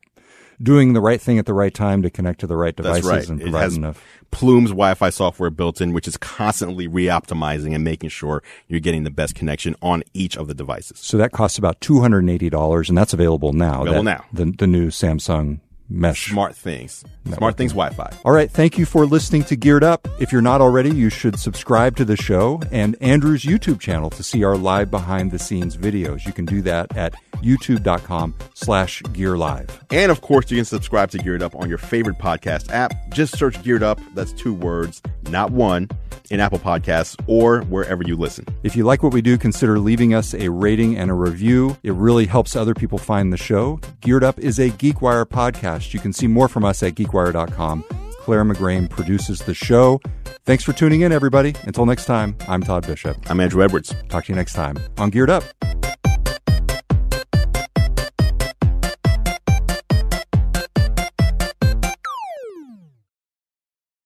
doing 0.62 0.92
the 0.92 1.00
right 1.00 1.20
thing 1.20 1.38
at 1.38 1.46
the 1.46 1.54
right 1.54 1.74
time 1.74 2.02
to 2.02 2.10
connect 2.10 2.40
to 2.40 2.46
the 2.46 2.56
right 2.56 2.74
devices 2.74 3.04
right. 3.04 3.28
and 3.28 3.42
It 3.42 3.48
has 3.48 3.76
enough. 3.76 4.04
Plume's 4.30 4.70
Wi-Fi 4.70 5.10
software 5.10 5.50
built 5.50 5.80
in, 5.80 5.92
which 5.92 6.06
is 6.06 6.16
constantly 6.16 6.86
re-optimizing 6.86 7.74
and 7.74 7.84
making 7.84 8.10
sure 8.10 8.42
you're 8.68 8.80
getting 8.80 9.04
the 9.04 9.10
best 9.10 9.34
connection 9.34 9.74
on 9.82 10.02
each 10.14 10.36
of 10.36 10.48
the 10.48 10.54
devices. 10.54 10.98
So 11.00 11.16
that 11.18 11.32
costs 11.32 11.58
about 11.58 11.80
two 11.80 12.00
hundred 12.00 12.20
and 12.20 12.30
eighty 12.30 12.48
dollars, 12.48 12.88
and 12.88 12.96
that's 12.96 13.12
available 13.12 13.52
now. 13.52 13.82
Available 13.82 14.04
that, 14.04 14.20
now. 14.20 14.24
The 14.32 14.52
the 14.52 14.66
new 14.66 14.88
Samsung 14.88 15.60
Mesh 15.92 16.30
Smart 16.30 16.56
things. 16.56 17.04
Smart 17.34 17.56
things 17.56 17.72
Wi-Fi. 17.72 18.10
All 18.24 18.32
right. 18.32 18.50
Thank 18.50 18.78
you 18.78 18.86
for 18.86 19.04
listening 19.04 19.44
to 19.44 19.56
Geared 19.56 19.84
Up. 19.84 20.08
If 20.18 20.32
you're 20.32 20.42
not 20.42 20.60
already, 20.60 20.90
you 20.90 21.10
should 21.10 21.38
subscribe 21.38 21.96
to 21.96 22.04
the 22.04 22.16
show 22.16 22.60
and 22.72 22.96
Andrew's 23.00 23.44
YouTube 23.44 23.78
channel 23.78 24.10
to 24.10 24.22
see 24.22 24.42
our 24.42 24.56
live 24.56 24.90
behind 24.90 25.30
the 25.30 25.38
scenes 25.38 25.76
videos. 25.76 26.24
You 26.24 26.32
can 26.32 26.46
do 26.46 26.62
that 26.62 26.96
at 26.96 27.14
youtube.com 27.42 28.34
slash 28.54 29.02
gear 29.12 29.36
live. 29.36 29.84
And 29.90 30.10
of 30.10 30.20
course, 30.22 30.50
you 30.50 30.56
can 30.56 30.64
subscribe 30.64 31.10
to 31.10 31.18
Geared 31.18 31.42
Up 31.42 31.54
on 31.54 31.68
your 31.68 31.78
favorite 31.78 32.18
podcast 32.18 32.72
app. 32.72 32.92
Just 33.10 33.36
search 33.36 33.62
Geared 33.62 33.82
Up. 33.82 34.00
That's 34.14 34.32
two 34.32 34.54
words, 34.54 35.02
not 35.28 35.50
one, 35.50 35.88
in 36.30 36.40
Apple 36.40 36.58
Podcasts 36.58 37.20
or 37.26 37.60
wherever 37.62 38.02
you 38.02 38.16
listen. 38.16 38.46
If 38.62 38.74
you 38.74 38.84
like 38.84 39.02
what 39.02 39.12
we 39.12 39.20
do, 39.20 39.36
consider 39.36 39.78
leaving 39.78 40.14
us 40.14 40.34
a 40.34 40.48
rating 40.48 40.96
and 40.96 41.10
a 41.10 41.14
review. 41.14 41.76
It 41.82 41.92
really 41.92 42.26
helps 42.26 42.56
other 42.56 42.74
people 42.74 42.96
find 42.96 43.32
the 43.32 43.36
show. 43.36 43.80
Geared 44.00 44.24
Up 44.24 44.38
is 44.38 44.58
a 44.58 44.70
GeekWire 44.70 45.26
podcast. 45.26 45.81
You 45.90 46.00
can 46.00 46.12
see 46.12 46.26
more 46.26 46.48
from 46.48 46.64
us 46.64 46.82
at 46.82 46.94
geekwire.com. 46.94 47.84
Clare 48.18 48.44
McGrane 48.44 48.88
produces 48.88 49.40
the 49.40 49.54
show. 49.54 50.00
Thanks 50.44 50.62
for 50.62 50.72
tuning 50.72 51.00
in, 51.00 51.12
everybody. 51.12 51.54
Until 51.64 51.86
next 51.86 52.04
time, 52.04 52.36
I'm 52.48 52.62
Todd 52.62 52.86
Bishop. 52.86 53.16
I'm 53.28 53.40
Andrew 53.40 53.62
Edwards. 53.62 53.94
Talk 54.08 54.26
to 54.26 54.32
you 54.32 54.36
next 54.36 54.52
time 54.52 54.78
on 54.98 55.10
Geared 55.10 55.30
Up. 55.30 55.42